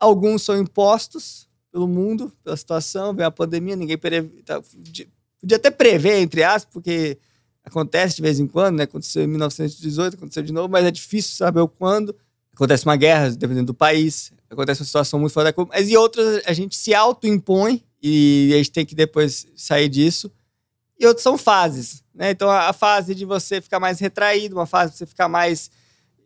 [0.00, 3.98] Alguns são impostos pelo mundo, pela situação, vem a pandemia, ninguém
[4.44, 4.60] tá,
[5.40, 7.18] podia até prever, entre aspas, porque
[7.64, 8.84] acontece de vez em quando, né?
[8.84, 12.14] Aconteceu em 1918, aconteceu de novo, mas é difícil saber o quando.
[12.54, 15.96] Acontece uma guerra, dependendo do país, acontece uma situação muito fora da curva, mas em
[15.96, 20.30] outras a gente se auto-impõe e a gente tem que depois sair disso.
[20.98, 22.30] E outras são fases, né?
[22.30, 25.70] Então a fase de você ficar mais retraído, uma fase de você ficar mais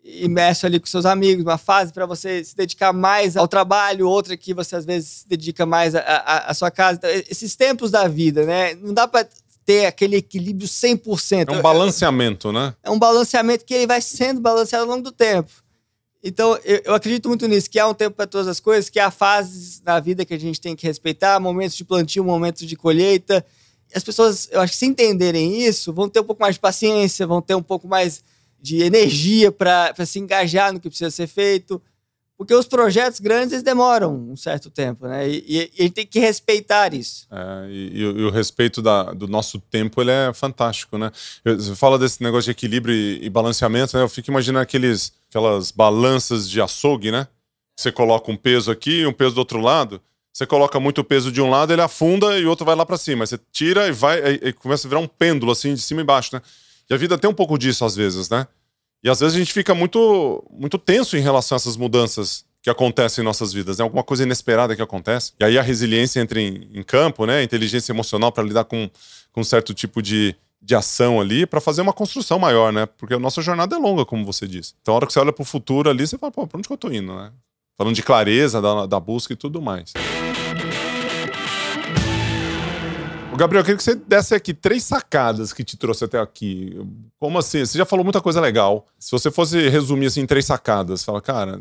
[0.05, 4.37] imerso ali com seus amigos, uma fase para você se dedicar mais ao trabalho, outra
[4.37, 6.99] que você às vezes se dedica mais à sua casa.
[6.99, 8.75] Então, esses tempos da vida, né?
[8.75, 9.29] Não dá para
[9.65, 11.49] ter aquele equilíbrio 100%.
[11.49, 12.75] É um balanceamento, né?
[12.83, 15.51] É um balanceamento que ele vai sendo balanceado ao longo do tempo.
[16.23, 19.01] Então, eu, eu acredito muito nisso, que há um tempo para todas as coisas, que
[19.01, 22.77] há fases da vida que a gente tem que respeitar, momentos de plantio, momentos de
[22.77, 23.45] colheita.
[23.95, 27.27] As pessoas, eu acho que se entenderem isso, vão ter um pouco mais de paciência,
[27.27, 28.23] vão ter um pouco mais
[28.63, 31.83] de energia para se engajar no que precisa ser feito.
[32.39, 35.29] Porque os projetos grandes eles demoram um certo tempo, né?
[35.29, 37.27] E, e, e tem que respeitar isso.
[37.31, 41.13] É, e, e, o respeito da, do nosso tempo ele é fantástico, né?
[41.45, 44.03] Eu, você fala desse negócio de equilíbrio e, balanceamento, né?
[44.03, 47.29] Eu fico imaginando aqueles, aquelas balanças de açougue, né?
[47.77, 50.01] Você coloca um peso aqui e um peso do outro lado.
[50.33, 52.97] Você coloca muito peso de um lado, ele afunda e o outro vai lá para
[52.97, 53.25] cima.
[53.25, 56.35] Você tira e vai e começa a virar um pêndulo assim de cima e embaixo,
[56.35, 56.43] né?
[56.95, 58.47] A vida tem um pouco disso às vezes, né?
[59.03, 62.71] E às vezes a gente fica muito, muito tenso em relação a essas mudanças que
[62.71, 63.85] acontecem em nossas vidas, né?
[63.85, 65.33] Alguma coisa inesperada que acontece.
[65.41, 67.39] E aí a resiliência entra em, em campo, né?
[67.39, 68.89] A inteligência emocional para lidar com,
[69.33, 72.87] com um certo tipo de, de ação ali para fazer uma construção maior, né?
[72.87, 74.75] Porque a nossa jornada é longa, como você disse.
[74.81, 76.69] Então, a hora que você olha para o futuro ali, você fala, pô, pra onde
[76.69, 77.33] que eu tô indo, né?
[77.77, 79.93] Falando de clareza da, da busca e tudo mais.
[83.37, 86.77] Gabriel, eu queria que você desse aqui três sacadas que te trouxe até aqui.
[87.19, 87.65] Como assim?
[87.65, 88.87] Você já falou muita coisa legal.
[88.99, 91.61] Se você fosse resumir assim em três sacadas, fala, cara,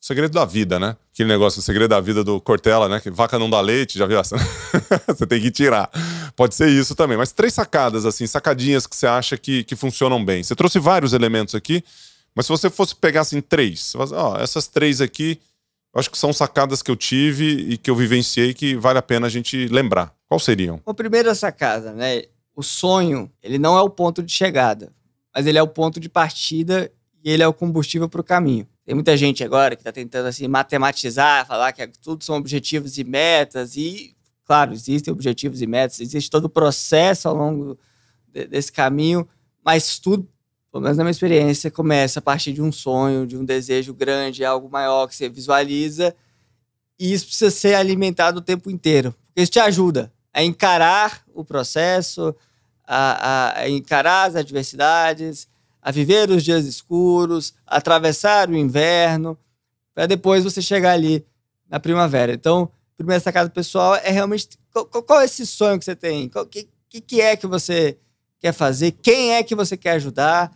[0.00, 0.96] segredo da vida, né?
[1.12, 3.00] Aquele negócio, o segredo da vida do Cortella, né?
[3.00, 4.36] Que vaca não dá leite, já viu essa?
[5.06, 5.90] você tem que tirar.
[6.34, 7.16] Pode ser isso também.
[7.16, 10.42] Mas três sacadas, assim, sacadinhas que você acha que, que funcionam bem.
[10.42, 11.84] Você trouxe vários elementos aqui,
[12.34, 15.40] mas se você fosse pegar assim três, fala, ó, essas três aqui,
[15.98, 19.26] acho que são sacadas que eu tive e que eu vivenciei que vale a pena
[19.26, 20.14] a gente lembrar.
[20.28, 20.80] Qual seriam?
[20.86, 22.24] A primeira sacada, né?
[22.54, 24.92] O sonho, ele não é o ponto de chegada,
[25.34, 26.90] mas ele é o ponto de partida
[27.22, 28.66] e ele é o combustível para o caminho.
[28.84, 33.04] Tem muita gente agora que está tentando assim matematizar, falar que tudo são objetivos e
[33.04, 37.76] metas e, claro, existem objetivos e metas, existe todo o processo ao longo
[38.28, 39.28] de, desse caminho,
[39.64, 40.28] mas tudo,
[40.76, 44.44] pelo menos na minha experiência, começa a partir de um sonho, de um desejo grande,
[44.44, 46.14] algo maior que você visualiza
[46.98, 49.14] E isso precisa ser alimentado o tempo inteiro.
[49.28, 52.36] Porque isso te ajuda a encarar o processo,
[52.86, 55.48] a, a, a encarar as adversidades,
[55.80, 59.38] a viver os dias escuros, a atravessar o inverno,
[59.94, 61.24] para depois você chegar ali
[61.70, 62.34] na primavera.
[62.34, 66.30] Então, primeira sacada pessoal é realmente qual, qual, é esse sonho que você tem?
[66.34, 67.96] O que, que, que, é que você
[68.38, 68.92] quer fazer?
[68.92, 70.52] Quem é que você quer ajudar?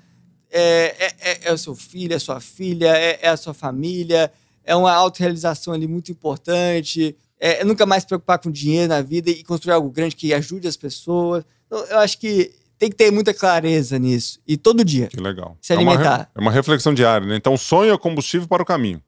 [0.51, 3.55] É, é, é, é o seu filho, é a sua filha, é, é a sua
[3.55, 4.33] família,
[4.65, 7.17] é uma autorrealização ali muito importante.
[7.39, 10.35] É, é, nunca mais se preocupar com dinheiro na vida e construir algo grande que
[10.35, 11.45] ajude as pessoas.
[11.67, 14.41] Então, eu acho que tem que ter muita clareza nisso.
[14.47, 15.07] E todo dia.
[15.07, 15.57] Que legal.
[15.61, 16.31] Se alimentar.
[16.35, 17.37] É uma, é uma reflexão diária, né?
[17.37, 19.03] Então, sonho é combustível para o caminho.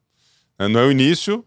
[0.58, 1.44] É, não é o início,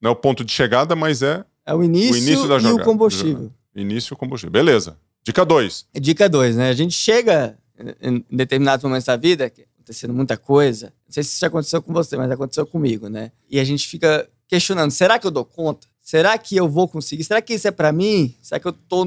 [0.00, 1.44] não é o ponto de chegada, mas é.
[1.64, 2.80] É o início, o início da jogada.
[2.80, 3.52] e o combustível.
[3.74, 4.50] Início e combustível.
[4.50, 4.98] Beleza.
[5.24, 5.86] Dica 2.
[5.94, 6.68] Dica 2, né?
[6.68, 7.56] A gente chega
[8.00, 9.50] em determinados momentos da vida,
[9.82, 10.86] acontecendo muita coisa.
[11.06, 13.32] Não sei se isso já aconteceu com você, mas aconteceu comigo, né?
[13.50, 15.86] E a gente fica questionando: será que eu dou conta?
[16.00, 17.24] Será que eu vou conseguir?
[17.24, 18.34] Será que isso é para mim?
[18.42, 19.04] Será que eu tô,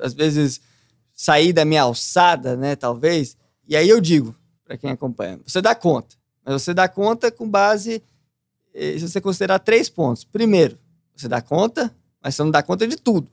[0.00, 0.60] às vezes,
[1.12, 2.74] sair da minha alçada, né?
[2.76, 3.36] Talvez.
[3.68, 4.34] E aí eu digo,
[4.64, 6.16] para quem acompanha, você dá conta.
[6.44, 8.02] Mas você dá conta com base,
[8.74, 10.24] eh, se você considerar três pontos.
[10.24, 10.76] Primeiro,
[11.14, 13.30] você dá conta, mas você não dá conta de tudo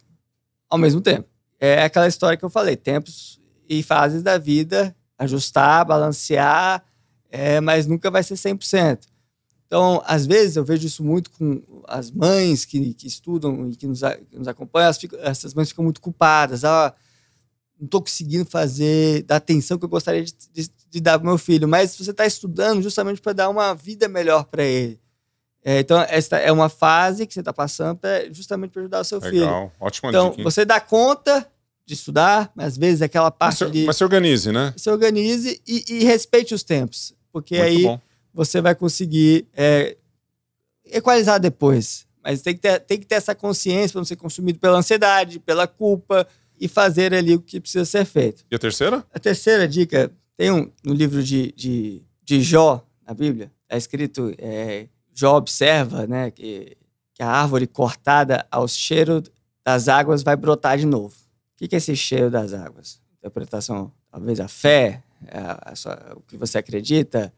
[0.69, 1.27] ao mesmo tempo.
[1.59, 3.38] É aquela história que eu falei, tempos
[3.69, 6.83] e fases da vida, ajustar, balancear,
[7.29, 9.07] é, mas nunca vai ser 100%.
[9.67, 13.85] Então, às vezes, eu vejo isso muito com as mães que, que estudam e que
[13.85, 14.01] nos,
[14.31, 16.65] que nos acompanham, ficam, essas mães ficam muito culpadas.
[16.65, 16.91] Ah,
[17.79, 21.37] não estou conseguindo fazer, dar atenção que eu gostaria de, de, de dar para meu
[21.37, 21.67] filho.
[21.67, 24.99] Mas você está estudando justamente para dar uma vida melhor para ele.
[25.63, 29.03] É, então, essa é uma fase que você está passando pra, justamente para ajudar o
[29.03, 29.31] seu Legal.
[29.31, 29.71] filho.
[29.79, 31.47] Ótima Então, dica, você dá conta
[31.89, 33.85] de estudar, mas às vezes é aquela parte mas de...
[33.85, 34.71] Mas se organize, né?
[34.77, 37.15] Se organize e, e respeite os tempos.
[37.33, 37.99] Porque Muito aí bom.
[38.31, 39.97] você vai conseguir é,
[40.85, 42.05] equalizar depois.
[42.23, 45.39] Mas tem que ter, tem que ter essa consciência para não ser consumido pela ansiedade,
[45.39, 46.27] pela culpa
[46.59, 48.45] e fazer ali o que precisa ser feito.
[48.51, 49.03] E a terceira?
[49.11, 54.31] A terceira dica, tem um no livro de, de, de Jó, na Bíblia, está escrito:
[54.37, 56.77] é, Jó observa né, que,
[57.15, 59.23] que a árvore cortada ao cheiro
[59.65, 61.15] das águas vai brotar de novo.
[61.61, 63.01] O que é esse cheiro das águas?
[63.17, 67.33] Interpretação, talvez a fé, a, a sua, o que você acredita.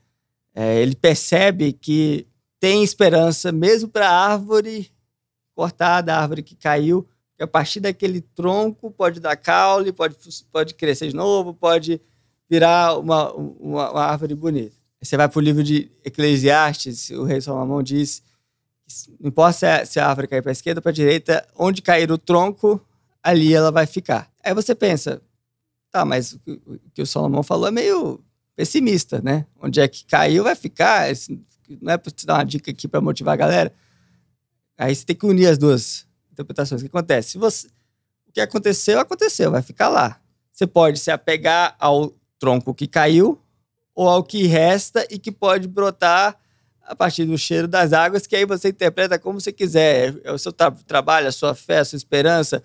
[0.53, 2.27] É, ele percebe que
[2.59, 4.91] tem esperança, mesmo para a árvore
[5.55, 10.15] cortada, a árvore que caiu, que a partir daquele tronco pode dar caule, pode,
[10.51, 11.99] pode crescer de novo, pode
[12.49, 14.75] virar uma, uma, uma árvore bonita.
[15.01, 18.21] Você vai para o livro de Eclesiastes, o rei Salomão diz:
[19.19, 22.11] não importa se a, árvore cair para a esquerda ou para a direita, onde cair
[22.11, 22.79] o tronco,
[23.23, 24.29] ali ela vai ficar.
[24.43, 25.21] Aí você pensa,
[25.91, 28.23] tá, mas o que o Salomão falou é meio
[28.55, 29.45] pessimista, né?
[29.61, 31.07] Onde é que caiu, vai ficar.
[31.81, 33.73] Não é para te dar uma dica aqui para motivar a galera.
[34.77, 36.81] Aí você tem que unir as duas interpretações.
[36.81, 37.31] O que acontece?
[37.31, 37.67] Se você,
[38.27, 40.19] o que aconteceu, aconteceu, vai ficar lá.
[40.51, 43.39] Você pode se apegar ao tronco que caiu
[43.93, 46.37] ou ao que resta e que pode brotar
[46.81, 50.19] a partir do cheiro das águas, que aí você interpreta como você quiser.
[50.23, 52.63] É o seu tra trabalho, a sua fé, a sua esperança,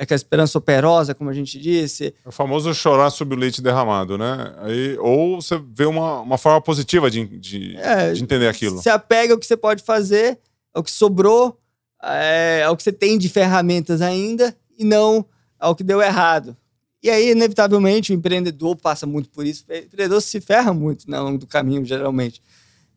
[0.00, 2.14] é que a esperança operosa, como a gente disse.
[2.24, 4.54] É o famoso chorar sobre o leite derramado, né?
[4.58, 8.80] Aí, ou você vê uma, uma forma positiva de, de, é, de entender aquilo.
[8.80, 10.38] Se apega ao que você pode fazer,
[10.72, 11.58] ao que sobrou,
[12.00, 15.26] é, ao que você tem de ferramentas ainda, e não
[15.58, 16.56] ao que deu errado.
[17.02, 19.64] E aí, inevitavelmente, o empreendedor passa muito por isso.
[19.68, 22.40] O empreendedor se ferra muito né, ao longo do caminho, geralmente.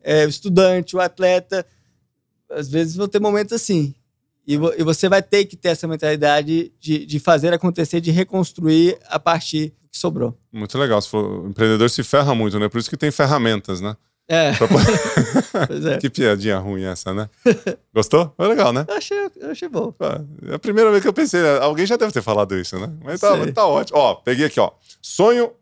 [0.00, 1.66] É, o estudante, o atleta,
[2.48, 3.92] às vezes vão ter momentos assim.
[4.46, 8.10] E, vo e você vai ter que ter essa mentalidade de, de fazer acontecer, de
[8.10, 10.36] reconstruir a partir do que sobrou.
[10.52, 11.00] Muito legal.
[11.02, 12.68] For, o empreendedor se ferra muito, né?
[12.68, 13.96] Por isso que tem ferramentas, né?
[14.28, 14.52] É.
[15.66, 15.98] pois é.
[16.00, 17.28] que piadinha ruim essa, né?
[17.94, 18.32] Gostou?
[18.36, 18.84] Foi legal, né?
[18.88, 19.94] Eu achei, eu achei bom.
[20.48, 22.92] É a primeira vez que eu pensei, alguém já deve ter falado isso, né?
[23.04, 23.98] Mas tá, tá ótimo.
[23.98, 24.70] Ó, peguei aqui, ó.
[25.00, 25.52] Sonho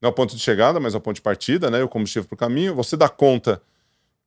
[0.00, 1.82] não é o ponto de chegada, mas é o ponto de partida, né?
[1.82, 2.74] O combustível para o caminho.
[2.74, 3.60] Você dá conta,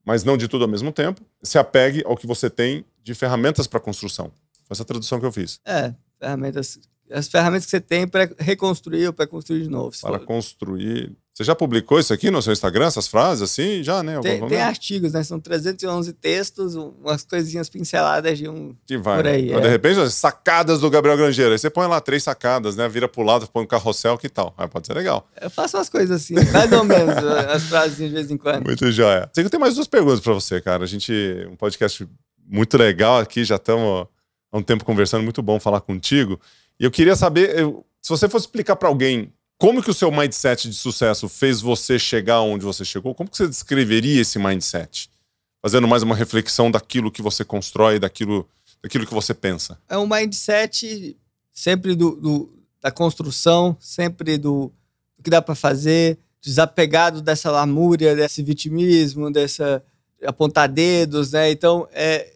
[0.05, 1.21] mas não de tudo ao mesmo tempo.
[1.41, 4.33] Se apegue ao que você tem de ferramentas para construção.
[4.65, 5.61] Foi essa tradução que eu fiz.
[5.65, 6.77] É, ferramentas
[7.11, 9.95] as ferramentas que você tem para reconstruir ou para construir de novo.
[10.01, 10.25] Para for.
[10.25, 11.15] construir.
[11.33, 13.83] Você já publicou isso aqui no seu Instagram, essas frases assim?
[13.83, 14.19] Já, né?
[14.21, 15.23] Tem, tem artigos, né?
[15.23, 18.75] São 311 textos, umas coisinhas pinceladas de um.
[18.87, 19.17] Que vai.
[19.17, 19.31] Por né?
[19.31, 19.45] aí.
[19.45, 19.57] Né?
[19.57, 19.61] É.
[19.61, 21.51] De repente, sacadas do Gabriel Grangeiro.
[21.51, 22.89] Aí você põe lá três sacadas, né?
[22.89, 24.53] Vira pro lado, põe um carrossel, que tal?
[24.57, 25.29] Aí pode ser legal.
[25.39, 27.15] Eu faço umas coisas assim, mais ou menos,
[27.53, 28.65] as frases de vez em quando.
[28.65, 29.29] Muito joia.
[29.31, 30.83] Sei que eu tenho mais duas perguntas para você, cara.
[30.83, 31.13] A gente.
[31.49, 32.05] Um podcast
[32.47, 34.07] muito legal aqui, já estamos
[34.51, 36.39] há um tempo conversando, muito bom falar contigo.
[36.79, 40.11] E eu queria saber, eu, se você fosse explicar para alguém como que o seu
[40.11, 45.09] mindset de sucesso fez você chegar onde você chegou, como que você descreveria esse mindset?
[45.61, 48.47] fazendo mais uma reflexão daquilo que você constrói, daquilo,
[48.81, 49.77] daquilo que você pensa?
[49.89, 51.17] É um mindset
[51.51, 54.71] sempre do, do da construção, sempre do,
[55.17, 59.83] do que dá para fazer, desapegado dessa lamúria, desse vitimismo, dessa
[60.25, 61.51] apontar dedos, né?
[61.51, 62.33] Então, é,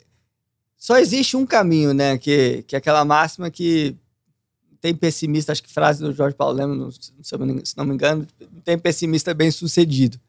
[0.81, 2.17] só existe um caminho, né?
[2.17, 3.95] Que, que é aquela máxima que
[4.81, 8.27] tem pessimista, acho que frase do Jorge Paulo Lemos, se não me engano,
[8.65, 10.19] tem pessimista bem sucedido.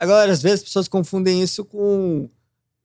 [0.00, 2.28] Agora, às vezes, as pessoas confundem isso com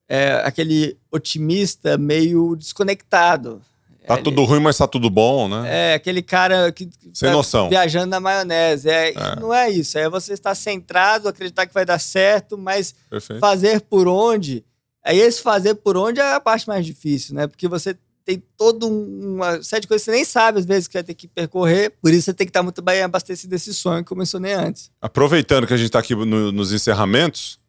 [0.08, 3.60] é, aquele otimista meio desconectado.
[4.06, 5.64] Tá é, tudo ruim, mas tá tudo bom, né?
[5.66, 7.70] É, aquele cara que Sem tá noção.
[7.70, 8.88] viajando na maionese.
[8.88, 9.98] É, é, Não é isso.
[9.98, 13.40] É você estar centrado, acreditar que vai dar certo, mas Perfeito.
[13.40, 14.64] fazer por onde.
[15.04, 17.48] Aí esse fazer por onde é a parte mais difícil, né?
[17.48, 20.94] Porque você tem toda uma série de coisas que você nem sabe, às vezes, que
[20.94, 21.92] vai ter que percorrer.
[22.02, 24.92] Por isso você tem que estar muito bem abastecido desse sonho que eu mencionei antes.
[25.02, 27.60] Aproveitando que a gente está aqui no, nos encerramentos,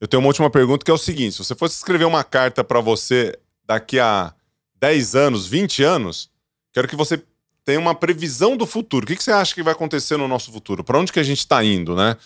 [0.00, 2.64] eu tenho uma última pergunta que é o seguinte: se você fosse escrever uma carta
[2.64, 4.34] para você daqui a
[4.80, 6.30] 10 anos, 20 anos,
[6.72, 7.22] quero que você
[7.64, 9.04] tenha uma previsão do futuro.
[9.04, 10.84] O que, que você acha que vai acontecer no nosso futuro?
[10.84, 12.16] Para onde que a gente está indo, né?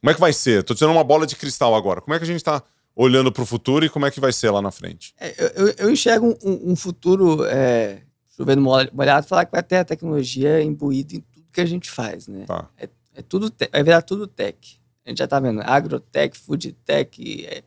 [0.00, 0.60] Como é que vai ser?
[0.60, 2.00] Estou tirando uma bola de cristal agora.
[2.00, 2.62] Como é que a gente está
[2.94, 5.14] olhando para o futuro e como é que vai ser lá na frente?
[5.18, 8.02] É, eu, eu, enxergo um, um futuro, é,
[8.36, 8.60] chovendo
[8.92, 12.44] molhado, falar que vai ter a tecnologia imbuída em tudo que a gente faz, né?
[12.46, 12.68] Tá.
[12.76, 14.78] É, é, tudo vai virar tudo tech.
[15.04, 17.62] A gente já está vendo agrotech, foodtech, é,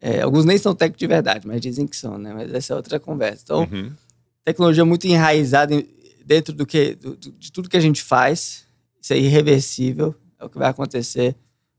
[0.00, 2.32] é, alguns nem são tech de verdade, mas dizem que são, né?
[2.34, 3.42] Mas essa é outra conversa.
[3.44, 3.92] Então, uhum.
[4.44, 5.82] tecnologia muito enraizada
[6.24, 8.66] dentro do que, do, de tudo que a gente faz.
[9.00, 11.36] Isso é irreversível, é o que vai acontecer.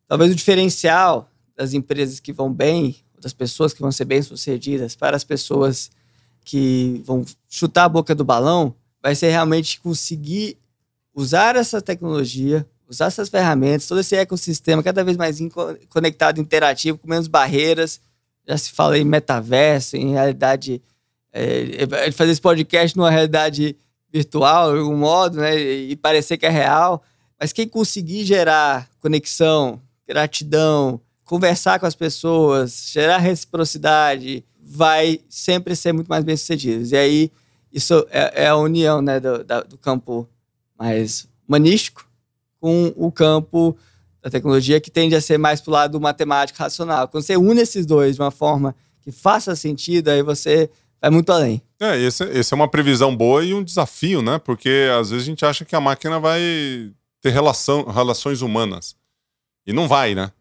[0.08, 5.16] Talvez o diferencial das empresas que vão bem, das pessoas que vão ser bem-sucedidas, para
[5.16, 5.90] as pessoas
[6.44, 10.58] que vão chutar a boca do balão, vai ser realmente conseguir
[11.14, 15.38] usar essa tecnologia, usar essas ferramentas, todo esse ecossistema cada vez mais
[15.90, 18.02] conectado, interativo, com menos barreiras.
[18.48, 20.82] Já se fala em metaverso, em realidade.
[21.32, 23.76] É, fazer esse podcast numa realidade
[24.12, 25.58] virtual, de algum modo, né?
[25.60, 27.02] E parecer que é real.
[27.40, 35.94] Mas quem conseguir gerar conexão, gratidão, conversar com as pessoas, gerar reciprocidade, vai sempre ser
[35.94, 36.86] muito mais bem sucedido.
[36.86, 37.32] E aí,
[37.72, 40.28] isso é, é a união né, do, da, do campo
[40.78, 42.08] mais humanístico
[42.60, 43.76] com o campo
[44.22, 47.08] da tecnologia que tende a ser mais para o lado matemático racional.
[47.08, 50.70] Quando você une esses dois de uma forma que faça sentido, aí você
[51.02, 51.62] vai muito além.
[51.80, 54.40] É, esse, esse é uma previsão boa e um desafio, né?
[54.40, 56.42] Porque às vezes a gente acha que a máquina vai
[57.22, 58.96] ter relação, relações humanas.
[59.68, 60.32] E não vai, né?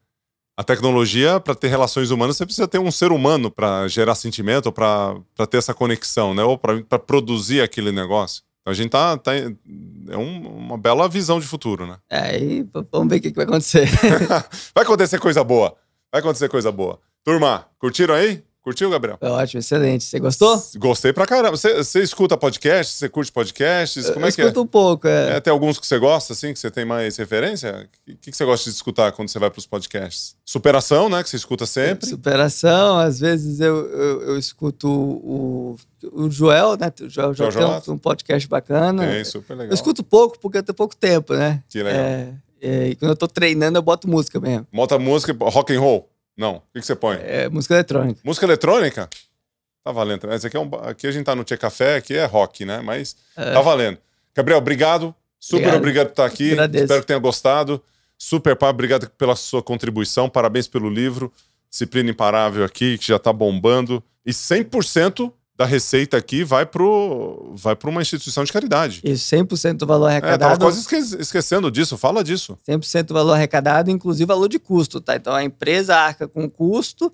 [0.56, 4.70] A tecnologia, para ter relações humanas, você precisa ter um ser humano para gerar sentimento,
[4.70, 5.16] para
[5.50, 6.42] ter essa conexão, né?
[6.42, 8.42] Ou para produzir aquele negócio.
[8.60, 9.16] Então a gente tá.
[9.16, 11.96] tá é um, uma bela visão de futuro, né?
[12.08, 13.88] É, e vamos ver o que, que vai acontecer.
[14.74, 15.74] vai acontecer coisa boa.
[16.12, 17.00] Vai acontecer coisa boa.
[17.24, 18.44] Turma, curtiram aí?
[18.62, 19.16] Curtiu, Gabriel?
[19.18, 20.04] Foi ótimo, excelente.
[20.04, 20.62] Você gostou?
[20.76, 21.56] Gostei pra caramba.
[21.56, 22.94] Você, você escuta podcast?
[22.94, 24.08] Você curte podcasts?
[24.10, 24.44] Como eu é que é?
[24.44, 25.36] escuto um pouco, é.
[25.36, 25.40] é.
[25.40, 27.88] Tem alguns que você gosta, assim, que você tem mais referência?
[28.08, 30.36] O que, que você gosta de escutar quando você vai pros podcasts?
[30.44, 31.24] Superação, né?
[31.24, 32.06] Que você escuta sempre.
[32.08, 35.76] Superação, às vezes eu, eu, eu escuto o,
[36.12, 36.92] o Joel, né?
[37.00, 39.04] O Joel, Joel tem um, um podcast bacana.
[39.04, 39.72] É, super legal.
[39.72, 41.64] Eu escuto pouco porque eu tenho pouco tempo, né?
[41.68, 42.00] Que legal.
[42.00, 44.68] É, é, e quando eu tô treinando, eu boto música mesmo.
[44.72, 46.11] Bota música, rock and roll?
[46.36, 46.56] Não.
[46.56, 47.16] O que, que você põe?
[47.22, 48.20] É música eletrônica.
[48.24, 49.08] Música eletrônica?
[49.84, 50.32] Tá valendo.
[50.32, 52.80] Esse aqui, é um, aqui a gente tá no Tia Café, aqui é rock, né?
[52.80, 53.52] Mas é.
[53.52, 53.98] tá valendo.
[54.34, 55.14] Gabriel, obrigado.
[55.38, 56.52] Super obrigado, obrigado por estar aqui.
[56.52, 56.84] Agradeço.
[56.84, 57.82] Espero que tenha gostado.
[58.16, 60.28] Super, pá, obrigado pela sua contribuição.
[60.28, 61.32] Parabéns pelo livro.
[61.68, 64.02] Disciplina Imparável aqui, que já tá bombando.
[64.24, 65.32] E 100%
[65.62, 66.82] da receita aqui vai para
[67.54, 69.00] vai uma instituição de caridade.
[69.04, 70.54] Isso, 100% do valor arrecadado.
[70.54, 72.58] É, tava quase esquecendo disso, fala disso.
[72.68, 75.16] 100% do valor arrecadado, inclusive valor de custo, tá?
[75.16, 77.12] Então a empresa arca com custo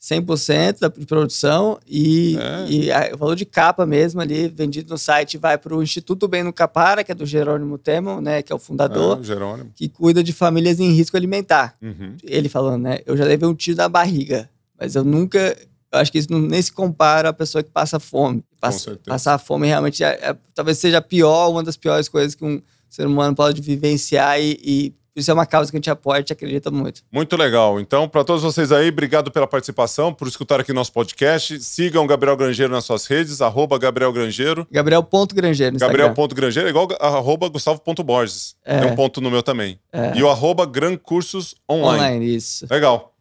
[0.00, 2.70] 100% da produção e, é.
[2.70, 6.26] e a, o valor de capa mesmo ali, vendido no site, vai para o Instituto
[6.26, 10.24] Beno Capara, que é do Jerônimo Temel, né, que é o fundador, é, que cuida
[10.24, 11.76] de famílias em risco alimentar.
[11.82, 12.16] Uhum.
[12.24, 14.48] Ele falando, né, eu já levei um tiro na barriga,
[14.78, 15.54] mas eu nunca,
[15.92, 18.44] eu acho que isso não, nem se compara à pessoa que passa fome.
[18.60, 22.44] Passa, passar fome realmente é, é, talvez seja a pior, uma das piores coisas que
[22.44, 26.18] um ser humano pode vivenciar e, e isso é uma causa que a gente apoia,
[26.18, 27.02] gente acredita muito.
[27.10, 27.80] Muito legal.
[27.80, 31.60] Então, para todos vocês aí, obrigado pela participação, por escutar aqui nosso podcast.
[31.60, 34.66] Sigam Gabriel Grangeiro nas suas redes, arroba Gabriel Grangeiro.
[34.70, 38.54] Gabriel.grangeiro Gabriel.grangeiro é igual arroba Gustavo.borges.
[38.64, 38.80] É.
[38.80, 39.80] Tem um ponto no meu também.
[39.92, 40.16] É.
[40.16, 41.98] E o arroba Gran Cursos Online.
[41.98, 42.66] Online, isso.
[42.70, 43.12] Legal.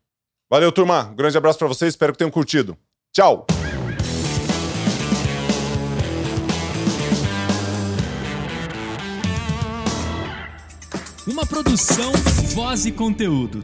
[0.50, 1.10] Valeu, turma.
[1.12, 2.76] Um grande abraço para vocês, espero que tenham curtido.
[3.14, 3.46] Tchau!
[11.28, 12.12] Uma produção,
[12.56, 13.64] voz e conteúdo.